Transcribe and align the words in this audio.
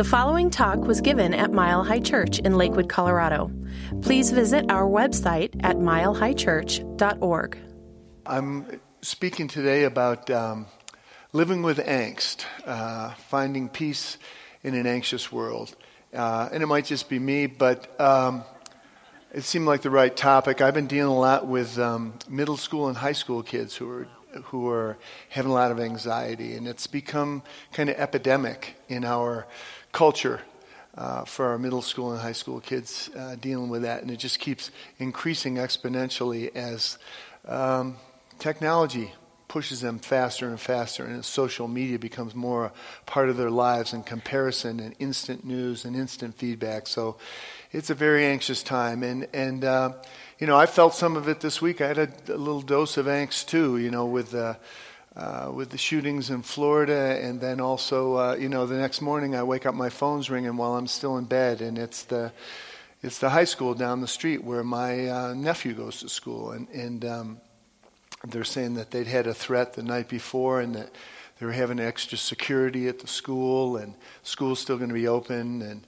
The 0.00 0.04
following 0.04 0.48
talk 0.48 0.78
was 0.78 1.02
given 1.02 1.34
at 1.34 1.52
Mile 1.52 1.84
High 1.84 2.00
Church 2.00 2.38
in 2.38 2.56
Lakewood, 2.56 2.88
Colorado. 2.88 3.52
Please 4.00 4.30
visit 4.30 4.70
our 4.70 4.88
website 4.88 5.54
at 5.62 5.76
milehighchurch.org. 5.76 7.58
I'm 8.24 8.80
speaking 9.02 9.46
today 9.46 9.84
about 9.84 10.30
um, 10.30 10.64
living 11.34 11.60
with 11.60 11.76
angst, 11.76 12.46
uh, 12.64 13.10
finding 13.28 13.68
peace 13.68 14.16
in 14.62 14.74
an 14.74 14.86
anxious 14.86 15.30
world. 15.30 15.76
Uh, 16.14 16.48
and 16.50 16.62
it 16.62 16.66
might 16.66 16.86
just 16.86 17.10
be 17.10 17.18
me, 17.18 17.44
but 17.44 18.00
um, 18.00 18.42
it 19.34 19.42
seemed 19.42 19.66
like 19.66 19.82
the 19.82 19.90
right 19.90 20.16
topic. 20.16 20.62
I've 20.62 20.72
been 20.72 20.86
dealing 20.86 21.12
a 21.12 21.18
lot 21.18 21.46
with 21.46 21.78
um, 21.78 22.14
middle 22.26 22.56
school 22.56 22.88
and 22.88 22.96
high 22.96 23.12
school 23.12 23.42
kids 23.42 23.76
who 23.76 23.90
are 23.90 24.08
who 24.44 24.68
are 24.68 24.96
having 25.28 25.50
a 25.50 25.54
lot 25.54 25.70
of 25.70 25.80
anxiety, 25.80 26.54
and 26.54 26.68
it's 26.68 26.86
become 26.86 27.42
kind 27.72 27.88
of 27.88 27.96
epidemic 27.96 28.76
in 28.88 29.04
our 29.04 29.46
culture 29.92 30.40
uh, 30.96 31.24
for 31.24 31.46
our 31.46 31.58
middle 31.58 31.82
school 31.82 32.12
and 32.12 32.20
high 32.20 32.32
school 32.32 32.60
kids 32.60 33.10
uh, 33.16 33.36
dealing 33.36 33.68
with 33.68 33.82
that, 33.82 34.02
and 34.02 34.10
it 34.10 34.18
just 34.18 34.38
keeps 34.38 34.70
increasing 34.98 35.56
exponentially 35.56 36.54
as 36.54 36.98
um, 37.46 37.96
technology 38.38 39.12
pushes 39.48 39.80
them 39.80 39.98
faster 39.98 40.48
and 40.48 40.60
faster, 40.60 41.04
and 41.04 41.24
social 41.24 41.66
media 41.66 41.98
becomes 41.98 42.36
more 42.36 42.66
a 42.66 42.72
part 43.04 43.28
of 43.28 43.36
their 43.36 43.50
lives, 43.50 43.92
and 43.92 44.06
comparison, 44.06 44.78
and 44.78 44.94
instant 45.00 45.44
news, 45.44 45.84
and 45.84 45.96
instant 45.96 46.36
feedback. 46.36 46.86
So, 46.86 47.16
it's 47.72 47.90
a 47.90 47.94
very 47.94 48.26
anxious 48.26 48.62
time, 48.62 49.02
and 49.02 49.26
and 49.32 49.64
uh, 49.64 49.92
you 50.38 50.46
know 50.46 50.56
I 50.56 50.66
felt 50.66 50.94
some 50.94 51.16
of 51.16 51.28
it 51.28 51.40
this 51.40 51.60
week. 51.60 51.80
I 51.80 51.88
had 51.88 51.98
a, 51.98 52.08
a 52.28 52.36
little 52.36 52.62
dose 52.62 52.96
of 52.96 53.06
angst 53.06 53.46
too, 53.46 53.78
you 53.78 53.90
know, 53.90 54.06
with. 54.06 54.34
Uh, 54.34 54.54
uh, 55.20 55.50
with 55.52 55.68
the 55.68 55.76
shootings 55.76 56.30
in 56.30 56.40
Florida, 56.40 57.20
and 57.22 57.42
then 57.42 57.60
also, 57.60 58.16
uh, 58.16 58.36
you 58.36 58.48
know, 58.48 58.64
the 58.64 58.78
next 58.78 59.02
morning 59.02 59.36
I 59.36 59.42
wake 59.42 59.66
up, 59.66 59.74
my 59.74 59.90
phone's 59.90 60.30
ringing 60.30 60.56
while 60.56 60.76
I'm 60.76 60.86
still 60.86 61.18
in 61.18 61.26
bed, 61.26 61.60
and 61.60 61.76
it's 61.76 62.04
the 62.04 62.32
it's 63.02 63.18
the 63.18 63.28
high 63.28 63.44
school 63.44 63.74
down 63.74 64.00
the 64.00 64.08
street 64.08 64.42
where 64.42 64.64
my 64.64 65.08
uh, 65.08 65.34
nephew 65.34 65.74
goes 65.74 66.00
to 66.00 66.08
school, 66.08 66.52
and 66.52 66.68
and 66.70 67.04
um, 67.04 67.40
they're 68.28 68.44
saying 68.44 68.74
that 68.74 68.92
they'd 68.92 69.06
had 69.06 69.26
a 69.26 69.34
threat 69.34 69.74
the 69.74 69.82
night 69.82 70.08
before, 70.08 70.62
and 70.62 70.74
that 70.74 70.90
they 71.38 71.44
were 71.44 71.52
having 71.52 71.78
extra 71.78 72.16
security 72.16 72.88
at 72.88 73.00
the 73.00 73.06
school, 73.06 73.76
and 73.76 73.92
school's 74.22 74.58
still 74.58 74.78
going 74.78 74.88
to 74.88 74.94
be 74.94 75.06
open, 75.06 75.60
and 75.60 75.86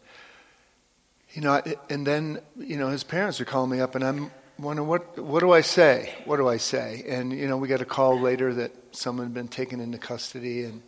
you 1.32 1.40
know, 1.40 1.62
and 1.88 2.06
then 2.06 2.38
you 2.58 2.76
know 2.76 2.88
his 2.88 3.02
parents 3.02 3.40
are 3.40 3.46
calling 3.46 3.70
me 3.70 3.80
up, 3.80 3.94
and 3.94 4.04
I'm 4.04 4.30
wondering 4.62 4.88
what 4.88 5.18
what 5.18 5.40
do 5.40 5.52
I 5.52 5.60
say? 5.60 6.14
What 6.24 6.36
do 6.36 6.48
I 6.48 6.56
say? 6.56 7.04
And 7.06 7.32
you 7.32 7.48
know, 7.48 7.56
we 7.56 7.68
got 7.68 7.80
a 7.80 7.86
call 7.86 8.20
later 8.20 8.54
that 8.54 8.72
someone 8.92 9.26
had 9.26 9.34
been 9.34 9.48
taken 9.48 9.80
into 9.80 9.98
custody, 9.98 10.64
and 10.64 10.82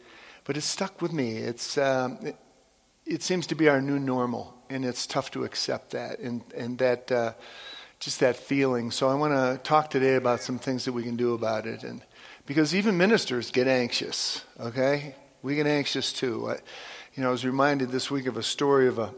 but 0.44 0.56
it 0.56 0.62
stuck 0.62 1.02
with 1.02 1.12
me. 1.12 1.36
It's 1.38 1.76
um, 1.78 2.18
it, 2.22 2.36
it, 3.04 3.22
seems 3.22 3.46
to 3.48 3.54
be 3.54 3.68
our 3.68 3.80
new 3.80 3.98
normal, 3.98 4.54
and 4.70 4.84
it's 4.84 5.06
tough 5.06 5.30
to 5.32 5.44
accept 5.44 5.90
that, 5.90 6.18
and 6.20 6.42
and 6.56 6.78
that 6.78 7.10
uh, 7.10 7.32
just 8.00 8.20
that 8.20 8.36
feeling. 8.36 8.90
So 8.90 9.08
I 9.08 9.14
want 9.14 9.32
to 9.32 9.60
talk 9.62 9.90
today 9.90 10.14
about 10.14 10.40
some 10.40 10.58
things 10.58 10.84
that 10.84 10.92
we 10.92 11.02
can 11.02 11.16
do 11.16 11.34
about 11.34 11.66
it, 11.66 11.82
and 11.82 12.02
because 12.46 12.74
even 12.74 12.96
ministers 12.96 13.50
get 13.50 13.66
anxious. 13.66 14.44
Okay, 14.60 15.14
we 15.42 15.56
get 15.56 15.66
anxious 15.66 16.12
too. 16.12 16.50
I, 16.50 16.58
you 17.14 17.22
know, 17.22 17.28
I 17.28 17.32
was 17.32 17.44
reminded 17.44 17.90
this 17.90 18.10
week 18.10 18.26
of 18.26 18.36
a 18.36 18.42
story 18.42 18.88
of 18.88 18.98
a 18.98 19.14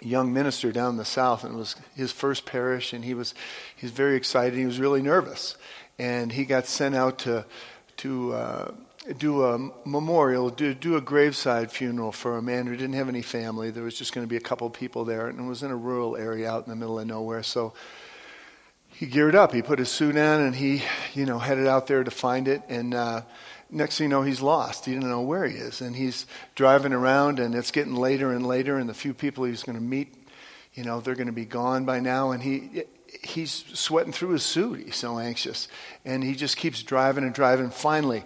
young 0.00 0.32
minister 0.32 0.72
down 0.72 0.90
in 0.90 0.96
the 0.96 1.04
south, 1.04 1.44
and 1.44 1.54
it 1.54 1.56
was 1.56 1.76
his 1.94 2.12
first 2.12 2.46
parish, 2.46 2.92
and 2.92 3.04
he 3.04 3.14
was 3.14 3.34
he's 3.76 3.90
very 3.90 4.16
excited. 4.16 4.58
He 4.58 4.66
was 4.66 4.78
really 4.78 5.02
nervous, 5.02 5.56
and 5.98 6.32
he 6.32 6.44
got 6.44 6.66
sent 6.66 6.94
out 6.94 7.18
to 7.20 7.44
to 7.98 8.32
uh, 8.34 8.72
do 9.18 9.44
a 9.44 9.58
memorial, 9.84 10.48
do, 10.50 10.74
do 10.74 10.96
a 10.96 11.00
graveside 11.00 11.70
funeral 11.70 12.10
for 12.10 12.38
a 12.38 12.42
man 12.42 12.66
who 12.66 12.76
didn't 12.76 12.94
have 12.94 13.08
any 13.08 13.22
family. 13.22 13.70
There 13.70 13.84
was 13.84 13.98
just 13.98 14.14
going 14.14 14.26
to 14.26 14.28
be 14.28 14.36
a 14.36 14.40
couple 14.40 14.68
people 14.70 15.04
there, 15.04 15.28
and 15.28 15.38
it 15.38 15.42
was 15.42 15.62
in 15.62 15.70
a 15.70 15.76
rural 15.76 16.16
area 16.16 16.50
out 16.50 16.64
in 16.64 16.70
the 16.70 16.76
middle 16.76 16.98
of 16.98 17.06
nowhere. 17.06 17.42
So 17.42 17.74
he 18.88 19.06
geared 19.06 19.34
up. 19.34 19.52
He 19.52 19.60
put 19.60 19.78
his 19.78 19.90
suit 19.90 20.16
on, 20.16 20.40
and 20.40 20.54
he, 20.54 20.82
you 21.12 21.26
know, 21.26 21.38
headed 21.38 21.66
out 21.66 21.86
there 21.86 22.02
to 22.02 22.10
find 22.10 22.48
it. 22.48 22.62
And 22.68 22.94
uh, 22.94 23.22
next 23.70 23.98
thing 23.98 24.06
you 24.06 24.08
know, 24.08 24.22
he's 24.22 24.40
lost. 24.40 24.84
He 24.84 24.92
didn't 24.92 25.08
know 25.08 25.22
where 25.22 25.46
he 25.46 25.56
is, 25.56 25.80
and 25.80 25.94
he's 25.96 26.26
driving 26.54 26.92
around, 26.92 27.38
and 27.38 27.54
it's 27.54 27.70
getting 27.70 27.94
later 27.94 28.32
and 28.32 28.46
later. 28.46 28.78
And 28.78 28.88
the 28.88 28.94
few 28.94 29.14
people 29.14 29.44
he's 29.44 29.62
going 29.62 29.78
to 29.78 29.84
meet, 29.84 30.14
you 30.74 30.84
know, 30.84 31.00
they're 31.00 31.14
going 31.14 31.26
to 31.26 31.32
be 31.32 31.44
gone 31.44 31.84
by 31.84 32.00
now. 32.00 32.32
And 32.32 32.42
he 32.42 32.84
he's 33.22 33.64
sweating 33.74 34.12
through 34.12 34.30
his 34.30 34.42
suit. 34.42 34.80
He's 34.84 34.96
so 34.96 35.18
anxious. 35.18 35.68
And 36.04 36.22
he 36.22 36.34
just 36.34 36.56
keeps 36.56 36.82
driving 36.82 37.24
and 37.24 37.34
driving. 37.34 37.70
Finally, 37.70 38.24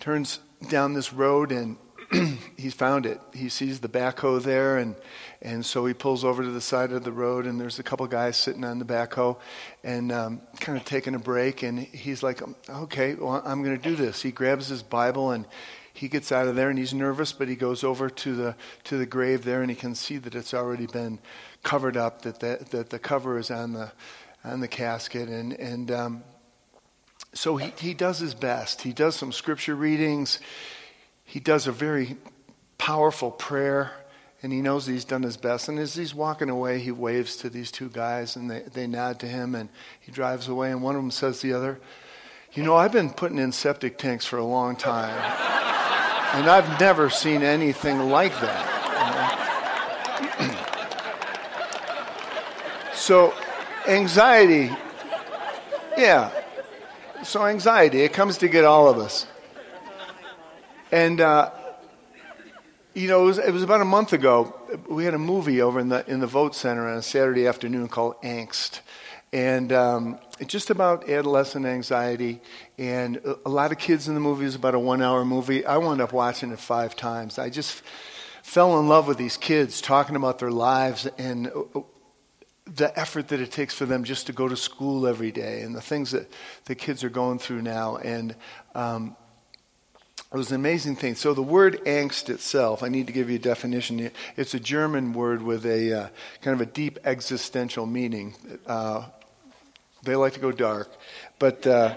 turns 0.00 0.40
down 0.68 0.94
this 0.94 1.12
road 1.12 1.52
and 1.52 1.76
he's 2.56 2.74
found 2.74 3.06
it. 3.06 3.20
He 3.32 3.48
sees 3.48 3.80
the 3.80 3.88
backhoe 3.88 4.42
there, 4.42 4.78
and, 4.78 4.94
and 5.42 5.64
so 5.64 5.86
he 5.86 5.94
pulls 5.94 6.24
over 6.24 6.42
to 6.42 6.50
the 6.50 6.60
side 6.60 6.92
of 6.92 7.04
the 7.04 7.12
road, 7.12 7.46
and 7.46 7.60
there's 7.60 7.78
a 7.78 7.82
couple 7.82 8.06
guys 8.06 8.36
sitting 8.36 8.64
on 8.64 8.78
the 8.78 8.84
backhoe 8.84 9.38
and 9.82 10.12
um, 10.12 10.40
kind 10.60 10.78
of 10.78 10.84
taking 10.84 11.14
a 11.14 11.18
break. 11.18 11.62
And 11.62 11.78
he's 11.78 12.22
like, 12.22 12.42
okay, 12.68 13.14
well, 13.14 13.42
I'm 13.44 13.62
going 13.62 13.76
to 13.76 13.82
do 13.82 13.96
this. 13.96 14.22
He 14.22 14.30
grabs 14.30 14.68
his 14.68 14.82
Bible 14.82 15.30
and 15.30 15.46
he 15.92 16.08
gets 16.08 16.32
out 16.32 16.48
of 16.48 16.56
there, 16.56 16.70
and 16.70 16.78
he's 16.78 16.92
nervous, 16.92 17.32
but 17.32 17.48
he 17.48 17.54
goes 17.54 17.84
over 17.84 18.10
to 18.10 18.34
the, 18.34 18.56
to 18.84 18.98
the 18.98 19.06
grave 19.06 19.44
there, 19.44 19.62
and 19.62 19.70
he 19.70 19.76
can 19.76 19.94
see 19.94 20.18
that 20.18 20.34
it's 20.34 20.52
already 20.52 20.86
been 20.86 21.20
covered 21.62 21.96
up, 21.96 22.22
that 22.22 22.40
the, 22.40 22.66
that 22.70 22.90
the 22.90 22.98
cover 22.98 23.38
is 23.38 23.50
on 23.50 23.72
the, 23.74 23.92
on 24.42 24.58
the 24.58 24.66
casket. 24.66 25.28
And, 25.28 25.52
and 25.52 25.90
um, 25.92 26.24
so 27.32 27.56
he, 27.56 27.72
he 27.78 27.94
does 27.94 28.18
his 28.18 28.34
best. 28.34 28.82
He 28.82 28.92
does 28.92 29.14
some 29.14 29.30
scripture 29.30 29.76
readings. 29.76 30.40
He 31.24 31.40
does 31.40 31.66
a 31.66 31.72
very 31.72 32.16
powerful 32.78 33.30
prayer, 33.30 33.92
and 34.42 34.52
he 34.52 34.60
knows 34.60 34.86
he's 34.86 35.06
done 35.06 35.22
his 35.22 35.36
best. 35.36 35.68
And 35.68 35.78
as 35.78 35.94
he's 35.94 36.14
walking 36.14 36.50
away, 36.50 36.78
he 36.78 36.90
waves 36.90 37.36
to 37.36 37.48
these 37.48 37.70
two 37.70 37.88
guys, 37.88 38.36
and 38.36 38.50
they, 38.50 38.60
they 38.60 38.86
nod 38.86 39.20
to 39.20 39.26
him, 39.26 39.54
and 39.54 39.70
he 40.00 40.12
drives 40.12 40.48
away. 40.48 40.70
And 40.70 40.82
one 40.82 40.94
of 40.94 41.02
them 41.02 41.10
says 41.10 41.40
to 41.40 41.46
the 41.46 41.54
other, 41.54 41.80
You 42.52 42.62
know, 42.62 42.76
I've 42.76 42.92
been 42.92 43.10
putting 43.10 43.38
in 43.38 43.52
septic 43.52 43.96
tanks 43.96 44.26
for 44.26 44.38
a 44.38 44.44
long 44.44 44.76
time, 44.76 45.14
and 46.34 46.48
I've 46.48 46.78
never 46.78 47.08
seen 47.10 47.42
anything 47.42 47.98
like 47.98 48.32
that. 48.40 48.70
So, 52.94 53.34
anxiety, 53.86 54.70
yeah. 55.98 56.30
So, 57.22 57.44
anxiety, 57.44 58.00
it 58.00 58.14
comes 58.14 58.38
to 58.38 58.48
get 58.48 58.64
all 58.64 58.88
of 58.88 58.96
us. 58.96 59.26
And, 60.94 61.20
uh, 61.20 61.50
you 62.94 63.08
know, 63.08 63.24
it 63.24 63.26
was, 63.26 63.38
it 63.38 63.52
was, 63.52 63.64
about 63.64 63.80
a 63.80 63.84
month 63.84 64.12
ago. 64.12 64.54
We 64.88 65.04
had 65.04 65.14
a 65.14 65.18
movie 65.18 65.60
over 65.60 65.80
in 65.80 65.88
the 65.88 66.08
in 66.08 66.20
the 66.20 66.28
Vote 66.28 66.54
Center 66.54 66.88
on 66.88 66.98
a 66.98 67.02
Saturday 67.02 67.48
afternoon 67.48 67.88
called 67.88 68.14
Angst, 68.22 68.78
and 69.32 69.72
um, 69.72 70.20
it's 70.38 70.52
just 70.52 70.70
about 70.70 71.10
adolescent 71.10 71.66
anxiety. 71.66 72.40
And 72.78 73.16
a, 73.44 73.48
lot 73.48 73.72
of 73.72 73.78
kids 73.78 74.06
in 74.06 74.14
the 74.14 74.20
movie. 74.20 74.46
It's 74.46 74.54
about 74.54 74.76
a 74.76 74.78
one-hour 74.78 75.24
movie. 75.24 75.66
I 75.66 75.78
wound 75.78 76.00
up 76.00 76.12
watching 76.12 76.52
it 76.52 76.60
five 76.60 76.94
times. 76.94 77.40
I 77.40 77.50
just 77.50 77.82
fell 78.44 78.78
in 78.78 78.86
love 78.86 79.08
with 79.08 79.18
these 79.18 79.36
kids 79.36 79.80
talking 79.80 80.14
about 80.14 80.38
their 80.38 80.52
lives 80.52 81.08
and 81.18 81.50
the 82.66 82.96
effort 82.96 83.26
that 83.28 83.40
it 83.40 83.50
takes 83.50 83.74
for 83.74 83.84
them 83.84 84.04
just 84.04 84.26
to 84.28 84.32
go 84.32 84.46
to 84.46 84.56
school 84.56 85.08
every 85.08 85.32
day 85.32 85.62
and 85.62 85.74
the 85.74 85.82
things 85.82 86.12
that 86.12 86.30
the 86.66 86.76
kids 86.76 87.02
are 87.02 87.10
going 87.10 87.40
through 87.40 87.62
now. 87.62 87.96
And 87.96 88.36
um, 88.76 89.16
it 90.32 90.36
was 90.36 90.50
an 90.50 90.56
amazing 90.56 90.96
thing. 90.96 91.14
So 91.14 91.32
the 91.32 91.42
word 91.42 91.80
angst 91.84 92.28
itself, 92.28 92.82
I 92.82 92.88
need 92.88 93.06
to 93.06 93.12
give 93.12 93.30
you 93.30 93.36
a 93.36 93.40
definition. 93.40 94.10
It's 94.36 94.54
a 94.54 94.60
German 94.60 95.12
word 95.12 95.42
with 95.42 95.64
a 95.64 95.92
uh, 95.92 96.08
kind 96.42 96.60
of 96.60 96.60
a 96.60 96.70
deep 96.70 96.98
existential 97.04 97.86
meaning. 97.86 98.34
Uh, 98.66 99.06
they 100.02 100.16
like 100.16 100.34
to 100.34 100.40
go 100.40 100.50
dark, 100.50 100.90
but 101.38 101.66
uh, 101.66 101.96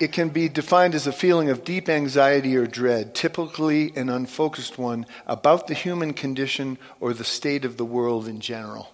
it 0.00 0.12
can 0.12 0.28
be 0.28 0.48
defined 0.48 0.94
as 0.94 1.06
a 1.06 1.12
feeling 1.12 1.50
of 1.50 1.64
deep 1.64 1.88
anxiety 1.88 2.56
or 2.56 2.66
dread, 2.66 3.14
typically 3.14 3.92
an 3.96 4.08
unfocused 4.08 4.78
one, 4.78 5.06
about 5.26 5.66
the 5.66 5.74
human 5.74 6.12
condition 6.12 6.78
or 7.00 7.12
the 7.14 7.24
state 7.24 7.64
of 7.64 7.76
the 7.76 7.84
world 7.84 8.26
in 8.26 8.40
general. 8.40 8.92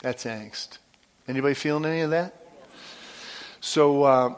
That's 0.00 0.24
angst. 0.24 0.78
Anybody 1.26 1.54
feeling 1.54 1.84
any 1.84 2.00
of 2.00 2.10
that? 2.10 2.34
So, 3.60 4.02
uh, 4.02 4.34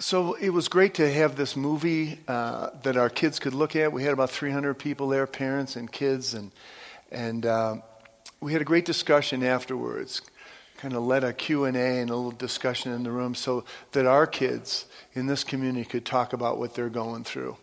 so 0.00 0.32
it 0.34 0.48
was 0.48 0.68
great 0.68 0.94
to 0.94 1.12
have 1.12 1.36
this 1.36 1.54
movie 1.56 2.18
uh, 2.26 2.70
that 2.82 2.96
our 2.96 3.10
kids 3.10 3.38
could 3.38 3.52
look 3.52 3.76
at. 3.76 3.92
We 3.92 4.02
had 4.02 4.14
about 4.14 4.30
300 4.30 4.74
people 4.74 5.08
there, 5.08 5.26
parents 5.26 5.76
and 5.76 5.92
kids, 5.92 6.32
and 6.32 6.50
and 7.12 7.44
uh, 7.44 7.76
we 8.40 8.52
had 8.52 8.62
a 8.62 8.64
great 8.64 8.86
discussion 8.86 9.42
afterwards. 9.42 10.22
Kind 10.78 10.94
of 10.94 11.02
led 11.02 11.22
a 11.22 11.34
Q 11.34 11.66
and 11.66 11.76
A 11.76 11.98
and 12.00 12.08
a 12.08 12.16
little 12.16 12.30
discussion 12.30 12.92
in 12.92 13.02
the 13.02 13.10
room, 13.10 13.34
so 13.34 13.64
that 13.92 14.06
our 14.06 14.26
kids 14.26 14.86
in 15.12 15.26
this 15.26 15.44
community 15.44 15.84
could 15.84 16.06
talk 16.06 16.32
about 16.32 16.58
what 16.58 16.74
they're 16.74 16.88
going 16.88 17.22
through. 17.22 17.58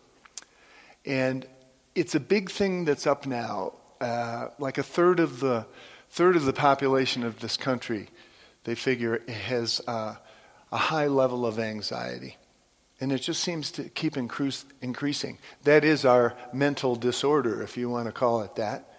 And 1.04 1.44
it's 1.96 2.14
a 2.14 2.20
big 2.20 2.50
thing 2.50 2.84
that's 2.84 3.06
up 3.06 3.26
now. 3.26 3.72
Uh, 4.00 4.50
like 4.60 4.78
a 4.78 4.84
third 4.84 5.18
of 5.18 5.40
the 5.40 5.66
third 6.08 6.36
of 6.36 6.44
the 6.44 6.52
population 6.52 7.24
of 7.24 7.40
this 7.40 7.56
country, 7.56 8.08
they 8.62 8.76
figure, 8.76 9.22
has 9.28 9.80
uh, 9.88 10.14
a 10.70 10.76
high 10.76 11.06
level 11.06 11.46
of 11.46 11.58
anxiety. 11.58 12.36
And 13.00 13.12
it 13.12 13.18
just 13.18 13.42
seems 13.42 13.70
to 13.72 13.84
keep 13.84 14.16
increase, 14.16 14.64
increasing. 14.82 15.38
That 15.64 15.84
is 15.84 16.04
our 16.04 16.34
mental 16.52 16.96
disorder, 16.96 17.62
if 17.62 17.76
you 17.76 17.88
want 17.88 18.06
to 18.06 18.12
call 18.12 18.42
it 18.42 18.56
that. 18.56 18.98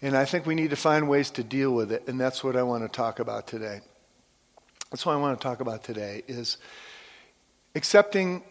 And 0.00 0.16
I 0.16 0.24
think 0.24 0.44
we 0.46 0.56
need 0.56 0.70
to 0.70 0.76
find 0.76 1.08
ways 1.08 1.30
to 1.32 1.44
deal 1.44 1.72
with 1.72 1.92
it, 1.92 2.08
and 2.08 2.20
that's 2.20 2.42
what 2.42 2.56
I 2.56 2.64
want 2.64 2.82
to 2.82 2.88
talk 2.88 3.20
about 3.20 3.46
today. 3.46 3.80
That's 4.90 5.06
what 5.06 5.12
I 5.12 5.16
want 5.16 5.40
to 5.40 5.42
talk 5.42 5.60
about 5.60 5.84
today 5.84 6.22
is 6.26 6.58
accepting 7.76 8.42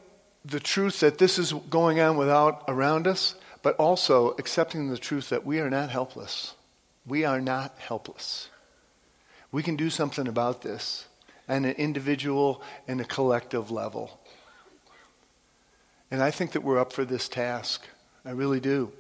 the 0.46 0.60
truth 0.60 1.02
that 1.02 1.18
this 1.18 1.38
is 1.38 1.54
going 1.70 2.00
on 2.00 2.18
without 2.18 2.64
around 2.68 3.06
us, 3.06 3.36
but 3.62 3.76
also 3.76 4.32
accepting 4.40 4.90
the 4.90 4.98
truth 4.98 5.30
that 5.30 5.46
we 5.46 5.60
are 5.60 5.70
not 5.70 5.90
helpless. 5.90 6.56
We 7.06 7.26
are 7.26 7.42
not 7.42 7.76
helpless. 7.78 8.50
We 9.52 9.62
can 9.62 9.76
do 9.76 9.90
something 9.90 10.28
about 10.28 10.62
this 10.62 11.06
on 11.52 11.66
an 11.66 11.76
individual 11.76 12.64
and 12.88 13.02
a 13.02 13.06
collective 13.06 13.70
level. 13.70 14.20
And 16.10 16.24
I 16.24 16.32
think 16.32 16.54
that 16.54 16.64
we're 16.64 16.80
up 16.80 16.94
for 16.94 17.04
this 17.04 17.28
task. 17.28 17.86
I 18.24 18.32
really 18.32 18.62
do. 18.62 18.92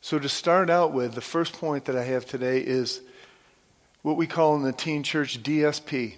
So, 0.00 0.18
to 0.18 0.28
start 0.28 0.70
out 0.70 0.92
with, 0.92 1.14
the 1.14 1.20
first 1.20 1.52
point 1.54 1.84
that 1.86 1.96
I 1.96 2.04
have 2.04 2.26
today 2.26 2.58
is 2.58 3.00
what 4.02 4.16
we 4.16 4.26
call 4.26 4.56
in 4.56 4.62
the 4.62 4.72
teen 4.72 5.02
church 5.02 5.42
DSP, 5.42 6.14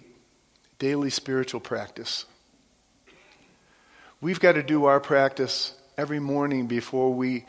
daily 0.79 1.11
spiritual 1.11 1.61
practice. 1.61 2.25
We've 4.21 4.41
got 4.41 4.53
to 4.53 4.63
do 4.63 4.87
our 4.87 5.01
practice 5.01 5.75
every 5.99 6.21
morning 6.21 6.67
before 6.67 7.13
we 7.13 7.45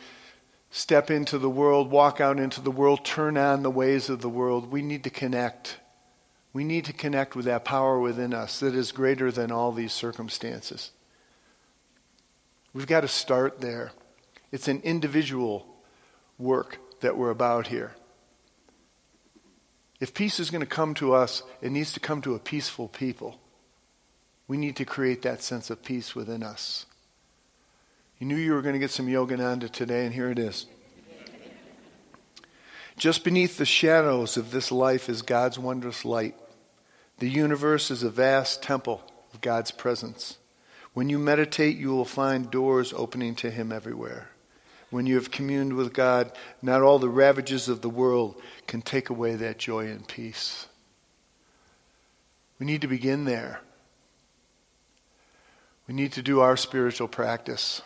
step 0.71 1.09
into 1.09 1.37
the 1.37 1.49
world, 1.49 1.89
walk 1.89 2.19
out 2.19 2.37
into 2.37 2.59
the 2.59 2.71
world, 2.71 3.05
turn 3.05 3.37
on 3.37 3.63
the 3.63 3.71
ways 3.71 4.09
of 4.09 4.21
the 4.21 4.29
world. 4.29 4.71
We 4.71 4.81
need 4.81 5.05
to 5.05 5.09
connect. 5.09 5.77
We 6.55 6.63
need 6.63 6.85
to 6.85 6.93
connect 6.93 7.35
with 7.35 7.43
that 7.47 7.65
power 7.65 7.99
within 7.99 8.33
us 8.33 8.61
that 8.61 8.73
is 8.73 8.93
greater 8.93 9.29
than 9.29 9.51
all 9.51 9.73
these 9.73 9.91
circumstances. 9.91 10.91
We've 12.73 12.87
got 12.87 13.01
to 13.01 13.09
start 13.09 13.59
there. 13.59 13.91
It's 14.53 14.69
an 14.69 14.79
individual 14.85 15.67
work 16.37 16.77
that 17.01 17.17
we're 17.17 17.29
about 17.29 17.67
here. 17.67 17.91
If 19.99 20.13
peace 20.13 20.39
is 20.39 20.49
going 20.49 20.61
to 20.61 20.65
come 20.65 20.93
to 20.93 21.13
us, 21.13 21.43
it 21.61 21.73
needs 21.73 21.91
to 21.91 21.99
come 21.99 22.21
to 22.21 22.35
a 22.35 22.39
peaceful 22.39 22.87
people. 22.87 23.37
We 24.47 24.55
need 24.55 24.77
to 24.77 24.85
create 24.85 25.23
that 25.23 25.43
sense 25.43 25.69
of 25.69 25.83
peace 25.83 26.15
within 26.15 26.41
us. 26.41 26.85
You 28.17 28.27
knew 28.27 28.37
you 28.37 28.53
were 28.53 28.61
going 28.61 28.75
to 28.75 28.79
get 28.79 28.91
some 28.91 29.07
Yogananda 29.07 29.69
today, 29.69 30.05
and 30.05 30.13
here 30.13 30.31
it 30.31 30.39
is. 30.39 30.67
Just 32.95 33.25
beneath 33.25 33.57
the 33.57 33.65
shadows 33.65 34.37
of 34.37 34.51
this 34.51 34.71
life 34.71 35.09
is 35.09 35.21
God's 35.21 35.59
wondrous 35.59 36.05
light. 36.05 36.33
The 37.19 37.29
universe 37.29 37.91
is 37.91 38.03
a 38.03 38.09
vast 38.09 38.61
temple 38.61 39.01
of 39.33 39.41
God's 39.41 39.71
presence. 39.71 40.37
When 40.93 41.09
you 41.09 41.19
meditate, 41.19 41.77
you 41.77 41.89
will 41.89 42.05
find 42.05 42.51
doors 42.51 42.93
opening 42.93 43.35
to 43.35 43.51
Him 43.51 43.71
everywhere. 43.71 44.29
When 44.89 45.05
you 45.05 45.15
have 45.15 45.31
communed 45.31 45.73
with 45.73 45.93
God, 45.93 46.31
not 46.61 46.81
all 46.81 46.99
the 46.99 47.09
ravages 47.09 47.67
of 47.67 47.81
the 47.81 47.89
world 47.89 48.41
can 48.67 48.81
take 48.81 49.09
away 49.09 49.35
that 49.35 49.57
joy 49.57 49.87
and 49.87 50.07
peace. 50.07 50.67
We 52.59 52.65
need 52.65 52.81
to 52.81 52.87
begin 52.87 53.25
there. 53.25 53.59
We 55.87 55.93
need 55.93 56.13
to 56.13 56.21
do 56.21 56.39
our 56.39 56.57
spiritual 56.57 57.07
practice. 57.07 57.81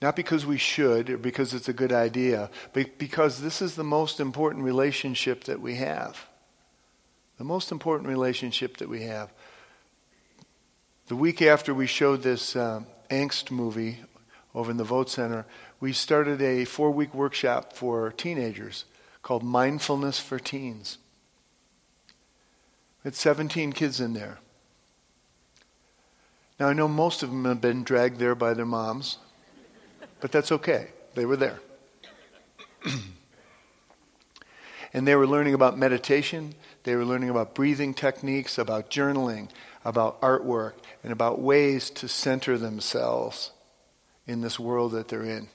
Not 0.00 0.16
because 0.16 0.44
we 0.44 0.58
should 0.58 1.08
or 1.08 1.18
because 1.18 1.54
it's 1.54 1.68
a 1.68 1.72
good 1.72 1.92
idea, 1.92 2.50
but 2.72 2.98
because 2.98 3.40
this 3.40 3.62
is 3.62 3.76
the 3.76 3.84
most 3.84 4.18
important 4.18 4.64
relationship 4.64 5.44
that 5.44 5.60
we 5.60 5.76
have. 5.76 6.26
The 7.38 7.44
most 7.44 7.72
important 7.72 8.08
relationship 8.08 8.76
that 8.76 8.88
we 8.88 9.02
have. 9.02 9.32
The 11.08 11.16
week 11.16 11.42
after 11.42 11.74
we 11.74 11.86
showed 11.86 12.22
this 12.22 12.54
uh, 12.54 12.82
angst 13.10 13.50
movie 13.50 13.98
over 14.54 14.70
in 14.70 14.76
the 14.76 14.84
Vote 14.84 15.10
Center, 15.10 15.46
we 15.80 15.92
started 15.92 16.40
a 16.40 16.64
four 16.64 16.90
week 16.90 17.12
workshop 17.14 17.72
for 17.72 18.12
teenagers 18.12 18.84
called 19.22 19.42
Mindfulness 19.42 20.18
for 20.18 20.38
Teens. 20.38 20.98
We 23.02 23.08
had 23.08 23.14
17 23.14 23.72
kids 23.72 24.00
in 24.00 24.12
there. 24.12 24.38
Now, 26.60 26.68
I 26.68 26.72
know 26.72 26.86
most 26.86 27.22
of 27.22 27.30
them 27.30 27.44
have 27.44 27.60
been 27.60 27.82
dragged 27.82 28.18
there 28.18 28.36
by 28.36 28.54
their 28.54 28.66
moms, 28.66 29.18
but 30.20 30.30
that's 30.30 30.52
okay. 30.52 30.88
They 31.14 31.26
were 31.26 31.36
there. 31.36 31.58
and 34.92 35.06
they 35.06 35.16
were 35.16 35.26
learning 35.26 35.54
about 35.54 35.76
meditation, 35.76 36.54
they 36.84 36.96
were 36.96 37.04
learning 37.04 37.30
about 37.30 37.54
breathing 37.54 37.94
techniques, 37.94 38.58
about 38.58 38.90
journaling, 38.90 39.48
about 39.84 40.20
artwork, 40.20 40.74
and 41.02 41.12
about 41.12 41.40
ways 41.40 41.90
to 41.90 42.08
center 42.08 42.58
themselves 42.58 43.52
in 44.26 44.40
this 44.40 44.58
world 44.58 44.92
that 44.92 45.08
they're 45.08 45.24
in, 45.24 45.48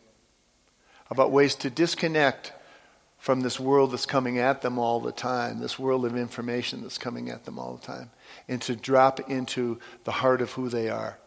about 1.09 1.31
ways 1.31 1.56
to 1.56 1.69
disconnect 1.69 2.53
from 3.18 3.41
this 3.41 3.59
world 3.59 3.91
that's 3.91 4.06
coming 4.06 4.38
at 4.38 4.62
them 4.62 4.77
all 4.77 5.00
the 5.00 5.12
time, 5.12 5.59
this 5.59 5.79
world 5.79 6.06
of 6.06 6.15
information 6.15 6.81
that's 6.81 6.97
coming 6.97 7.29
at 7.29 7.45
them 7.45 7.57
all 7.57 7.75
the 7.75 7.85
time, 7.85 8.09
and 8.47 8.62
to 8.62 8.75
drop 8.75 9.19
into 9.29 9.79
the 10.03 10.12
heart 10.12 10.41
of 10.41 10.51
who 10.51 10.69
they 10.69 10.89
are. 10.89 11.18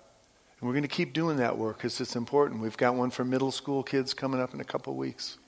And 0.60 0.68
we're 0.68 0.74
going 0.74 0.82
to 0.82 0.88
keep 0.88 1.12
doing 1.12 1.38
that 1.38 1.58
work 1.58 1.78
because 1.78 2.00
it's 2.00 2.16
important. 2.16 2.60
We've 2.60 2.76
got 2.76 2.94
one 2.94 3.10
for 3.10 3.24
middle 3.24 3.50
school 3.50 3.82
kids 3.82 4.14
coming 4.14 4.40
up 4.40 4.54
in 4.54 4.60
a 4.60 4.64
couple 4.64 4.94
weeks. 4.94 5.38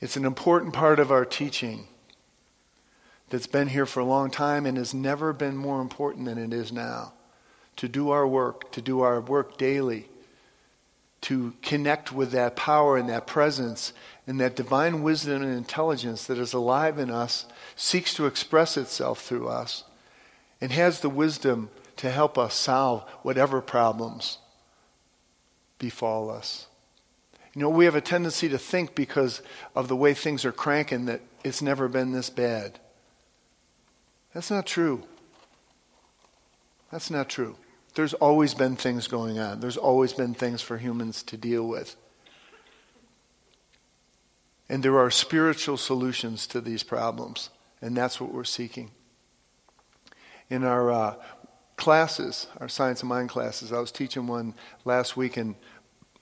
It's 0.00 0.16
an 0.16 0.24
important 0.24 0.72
part 0.72 0.98
of 0.98 1.10
our 1.10 1.24
teaching 1.24 1.88
that's 3.30 3.46
been 3.46 3.68
here 3.68 3.86
for 3.86 4.00
a 4.00 4.04
long 4.04 4.30
time 4.30 4.66
and 4.66 4.76
has 4.76 4.94
never 4.94 5.32
been 5.32 5.56
more 5.56 5.80
important 5.80 6.26
than 6.26 6.38
it 6.38 6.52
is 6.52 6.72
now. 6.72 7.12
To 7.76 7.88
do 7.88 8.10
our 8.10 8.26
work, 8.26 8.70
to 8.72 8.80
do 8.80 9.00
our 9.00 9.20
work 9.20 9.56
daily, 9.58 10.08
to 11.22 11.54
connect 11.62 12.12
with 12.12 12.32
that 12.32 12.54
power 12.54 12.96
and 12.96 13.08
that 13.08 13.26
presence 13.26 13.92
and 14.26 14.38
that 14.40 14.56
divine 14.56 15.02
wisdom 15.02 15.42
and 15.42 15.56
intelligence 15.56 16.26
that 16.26 16.38
is 16.38 16.52
alive 16.52 16.98
in 16.98 17.10
us, 17.10 17.46
seeks 17.74 18.14
to 18.14 18.26
express 18.26 18.76
itself 18.76 19.22
through 19.22 19.48
us, 19.48 19.84
and 20.60 20.70
has 20.70 21.00
the 21.00 21.10
wisdom 21.10 21.70
to 21.96 22.10
help 22.10 22.38
us 22.38 22.54
solve 22.54 23.02
whatever 23.22 23.60
problems 23.60 24.38
befall 25.78 26.30
us. 26.30 26.66
You 27.54 27.62
know, 27.62 27.70
we 27.70 27.84
have 27.84 27.94
a 27.94 28.00
tendency 28.00 28.48
to 28.48 28.58
think 28.58 28.94
because 28.94 29.40
of 29.74 29.88
the 29.88 29.96
way 29.96 30.12
things 30.12 30.44
are 30.44 30.52
cranking 30.52 31.06
that 31.06 31.20
it's 31.44 31.62
never 31.62 31.88
been 31.88 32.12
this 32.12 32.30
bad. 32.30 32.80
That's 34.34 34.50
not 34.50 34.66
true. 34.66 35.04
That's 36.90 37.10
not 37.10 37.28
true. 37.28 37.56
There's 37.94 38.14
always 38.14 38.54
been 38.54 38.76
things 38.76 39.06
going 39.06 39.38
on, 39.38 39.60
there's 39.60 39.76
always 39.76 40.12
been 40.12 40.34
things 40.34 40.60
for 40.60 40.76
humans 40.76 41.22
to 41.24 41.36
deal 41.36 41.66
with. 41.66 41.96
And 44.68 44.82
there 44.82 44.98
are 44.98 45.10
spiritual 45.10 45.76
solutions 45.76 46.46
to 46.48 46.60
these 46.60 46.82
problems, 46.82 47.50
and 47.80 47.96
that's 47.96 48.20
what 48.20 48.32
we're 48.32 48.44
seeking. 48.44 48.90
In 50.50 50.64
our 50.64 50.90
uh, 50.90 51.14
classes, 51.76 52.48
our 52.58 52.68
Science 52.68 53.02
of 53.02 53.08
Mind 53.08 53.28
classes, 53.28 53.72
I 53.72 53.78
was 53.78 53.92
teaching 53.92 54.26
one 54.26 54.54
last 54.84 55.16
week, 55.16 55.36
and 55.36 55.54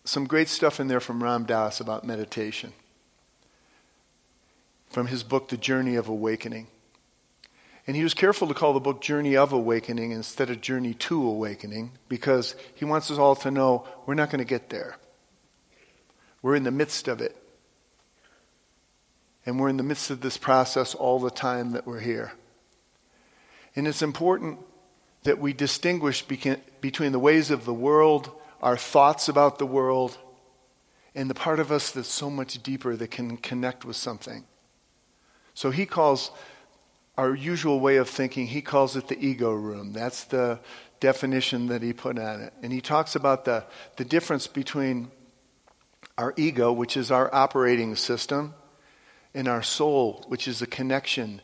some 0.04 0.26
great 0.26 0.48
stuff 0.48 0.80
in 0.80 0.88
there 0.88 1.00
from 1.00 1.22
Ram 1.22 1.44
Dass 1.44 1.80
about 1.80 2.04
meditation. 2.04 2.72
From 4.90 5.06
his 5.06 5.22
book, 5.22 5.48
The 5.48 5.56
Journey 5.56 5.94
of 5.94 6.08
Awakening. 6.08 6.66
And 7.86 7.96
he 7.96 8.04
was 8.04 8.14
careful 8.14 8.46
to 8.48 8.54
call 8.54 8.72
the 8.72 8.80
book 8.80 9.00
Journey 9.00 9.36
of 9.36 9.52
Awakening 9.52 10.12
instead 10.12 10.50
of 10.50 10.60
Journey 10.60 10.94
to 10.94 11.26
Awakening 11.26 11.92
because 12.08 12.54
he 12.74 12.84
wants 12.84 13.10
us 13.10 13.18
all 13.18 13.34
to 13.36 13.50
know 13.50 13.86
we're 14.06 14.14
not 14.14 14.30
going 14.30 14.38
to 14.38 14.44
get 14.44 14.70
there. 14.70 14.96
We're 16.42 16.54
in 16.54 16.62
the 16.62 16.70
midst 16.70 17.08
of 17.08 17.20
it. 17.20 17.36
And 19.44 19.58
we're 19.58 19.68
in 19.68 19.76
the 19.76 19.82
midst 19.82 20.10
of 20.10 20.20
this 20.20 20.36
process 20.36 20.94
all 20.94 21.18
the 21.18 21.30
time 21.30 21.72
that 21.72 21.86
we're 21.86 22.00
here. 22.00 22.32
And 23.74 23.88
it's 23.88 24.02
important 24.02 24.60
that 25.24 25.38
we 25.38 25.52
distinguish 25.52 26.22
between 26.22 27.12
the 27.12 27.18
ways 27.18 27.50
of 27.50 27.64
the 27.64 27.74
world, 27.74 28.30
our 28.60 28.76
thoughts 28.76 29.28
about 29.28 29.58
the 29.58 29.66
world, 29.66 30.18
and 31.14 31.28
the 31.28 31.34
part 31.34 31.58
of 31.58 31.72
us 31.72 31.90
that's 31.90 32.08
so 32.08 32.30
much 32.30 32.62
deeper 32.62 32.96
that 32.96 33.10
can 33.10 33.36
connect 33.36 33.84
with 33.84 33.96
something. 33.96 34.44
So 35.54 35.70
he 35.70 35.86
calls 35.86 36.30
our 37.16 37.34
usual 37.34 37.80
way 37.80 37.96
of 37.96 38.08
thinking, 38.08 38.46
he 38.46 38.62
calls 38.62 38.96
it 38.96 39.08
the 39.08 39.18
ego 39.24 39.52
room. 39.52 39.92
That's 39.92 40.24
the 40.24 40.60
definition 41.00 41.66
that 41.66 41.82
he 41.82 41.92
put 41.92 42.18
on 42.18 42.40
it. 42.40 42.52
And 42.62 42.72
he 42.72 42.80
talks 42.80 43.14
about 43.14 43.44
the, 43.44 43.64
the 43.96 44.04
difference 44.04 44.46
between 44.46 45.10
our 46.16 46.32
ego, 46.36 46.72
which 46.72 46.96
is 46.96 47.10
our 47.10 47.32
operating 47.34 47.96
system, 47.96 48.54
and 49.34 49.48
our 49.48 49.62
soul, 49.62 50.24
which 50.28 50.46
is 50.46 50.62
a 50.62 50.66
connection 50.66 51.40